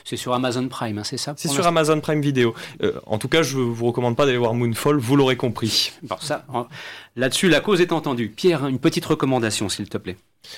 [0.10, 2.56] C'est sur Amazon Prime, hein, c'est ça C'est sur Amazon Prime Video.
[2.82, 5.92] Euh, en tout cas, je vous recommande pas d'aller voir Moonfall, vous l'aurez compris.
[6.02, 6.46] Bon, ça,
[7.16, 8.30] là-dessus, la cause est entendue.
[8.36, 10.18] Pierre, une petite recommandation, s'il te plaît.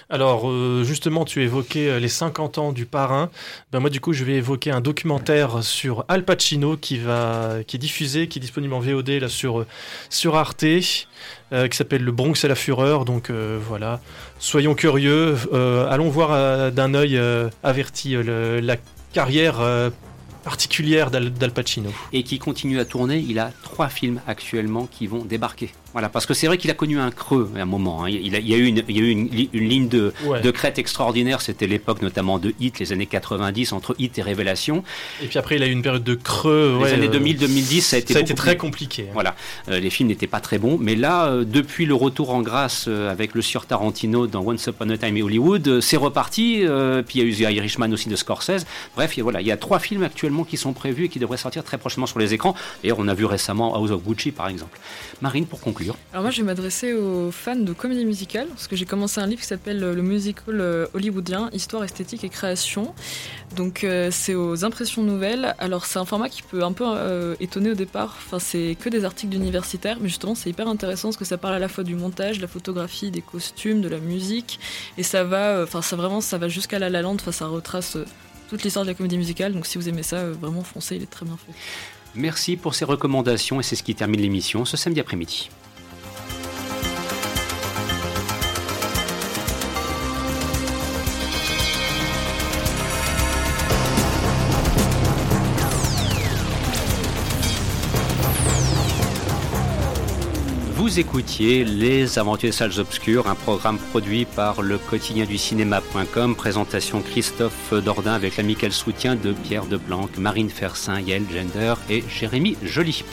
[0.10, 3.30] Alors, euh, justement, tu évoquais les 50 ans du parrain.
[3.74, 7.76] Ben, moi, du coup, je vais évoquer un documentaire sur Al Pacino qui, va, qui
[7.76, 9.66] est diffusé, qui est disponible en VOD là, sur,
[10.10, 13.04] sur Arte, euh, qui s'appelle Le Bronx et la Fureur.
[13.04, 14.00] Donc, euh, voilà.
[14.40, 15.36] Soyons curieux.
[15.52, 18.78] euh, allons voir euh, d'un œil euh, averti le, la
[19.14, 19.90] carrière euh,
[20.44, 21.92] particulière d'Al, Pacino.
[22.14, 23.20] Et qui continue à tourner.
[23.20, 25.72] Il a trois films actuellement qui vont débarquer.
[25.94, 28.04] Voilà, parce que c'est vrai qu'il a connu un creux à un moment.
[28.06, 28.10] Hein.
[28.10, 30.14] Il, a, il, y a eu une, il y a eu une, une ligne de,
[30.26, 30.40] Ouais.
[30.42, 31.42] de crête extraordinaire.
[31.42, 34.84] C'était l'époque notamment de Hit, les années 90, entre Hit et Révélation.
[35.22, 36.76] Et puis après, il a eu une période de creux.
[36.78, 39.04] les ouais, années euh, 2000-2010, ça a été, Ça a été très plus- compliqué.
[39.10, 39.12] hein.
[39.14, 39.36] Voilà,
[39.70, 42.86] Euh, les films n'étaient pas très bons, mais là, euh, depuis le retour en grâce
[42.88, 46.62] euh, avec le sur Tarantino dans Once Upon a Time in Hollywood, euh, c'est reparti.
[46.64, 48.66] euh, puis il y a eu The Irishman aussi de Scorsese.
[48.96, 51.10] Bref, il y a- voilà, il y a trois films actuellement qui sont prévus et
[51.10, 52.56] qui devraient sortir très prochainement sur les écrans.
[52.82, 54.80] D'ailleurs, on a vu récemment House of Gucci, par exemple.
[55.22, 55.81] Marine, pour conclure.
[56.12, 59.28] Alors moi, je vais m'adresser aux fans de comédie musicale, parce que j'ai commencé un
[59.28, 62.94] livre qui s'appelle Le musical euh, hollywoodien, histoire, esthétique et création.
[63.56, 65.56] Donc euh, c'est aux impressions nouvelles.
[65.60, 68.18] Alors c'est un format qui peut un peu euh, étonner au départ.
[68.18, 71.56] Enfin, c'est que des articles d'universitaires, mais justement c'est hyper intéressant parce que ça parle
[71.56, 74.60] à la fois du montage, de la photographie, des costumes, de la musique,
[74.98, 77.16] et ça va, euh, enfin ça vraiment, ça va jusqu'à la La Land.
[77.16, 77.98] Enfin, ça retrace
[78.50, 79.54] toute l'histoire de la comédie musicale.
[79.54, 81.54] Donc si vous aimez ça, vraiment foncez, il est très bien fait.
[82.16, 85.50] Merci pour ces recommandations et c'est ce qui termine l'émission ce samedi après-midi.
[100.92, 106.36] Vous écoutiez Les Aventures des Salles Obscures, un programme produit par le quotidien du cinéma.com,
[106.36, 112.58] présentation Christophe Dordain avec l'amical soutien de Pierre Deblanc, Marine Fersin, Yael Gender et Jérémy
[112.62, 113.06] Joly.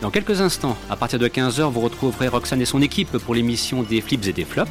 [0.00, 3.82] Dans quelques instants, à partir de 15h, vous retrouverez Roxane et son équipe pour l'émission
[3.82, 4.70] des flips et des flops.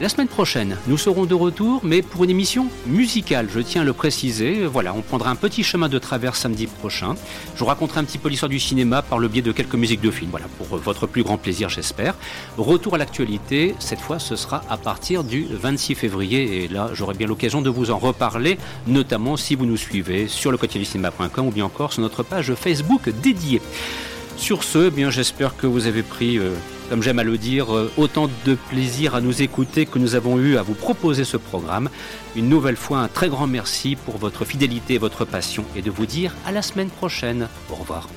[0.00, 3.84] La semaine prochaine, nous serons de retour, mais pour une émission musicale, je tiens à
[3.84, 4.64] le préciser.
[4.64, 7.16] Voilà, on prendra un petit chemin de travers samedi prochain.
[7.54, 10.00] Je vous raconterai un petit peu l'histoire du cinéma par le biais de quelques musiques
[10.00, 10.30] de films.
[10.30, 12.14] Voilà, pour votre plus grand plaisir, j'espère.
[12.56, 16.62] Retour à l'actualité, cette fois, ce sera à partir du 26 février.
[16.62, 20.52] Et là, j'aurai bien l'occasion de vous en reparler, notamment si vous nous suivez sur
[20.52, 23.60] le quotidien du cinéma.com ou bien encore sur notre page Facebook dédiée.
[24.36, 26.54] Sur ce, eh bien j'espère que vous avez pris, euh,
[26.88, 30.38] comme j'aime à le dire, euh, autant de plaisir à nous écouter que nous avons
[30.38, 31.88] eu à vous proposer ce programme.
[32.36, 35.90] Une nouvelle fois, un très grand merci pour votre fidélité et votre passion et de
[35.90, 37.48] vous dire à la semaine prochaine.
[37.70, 38.08] Au revoir.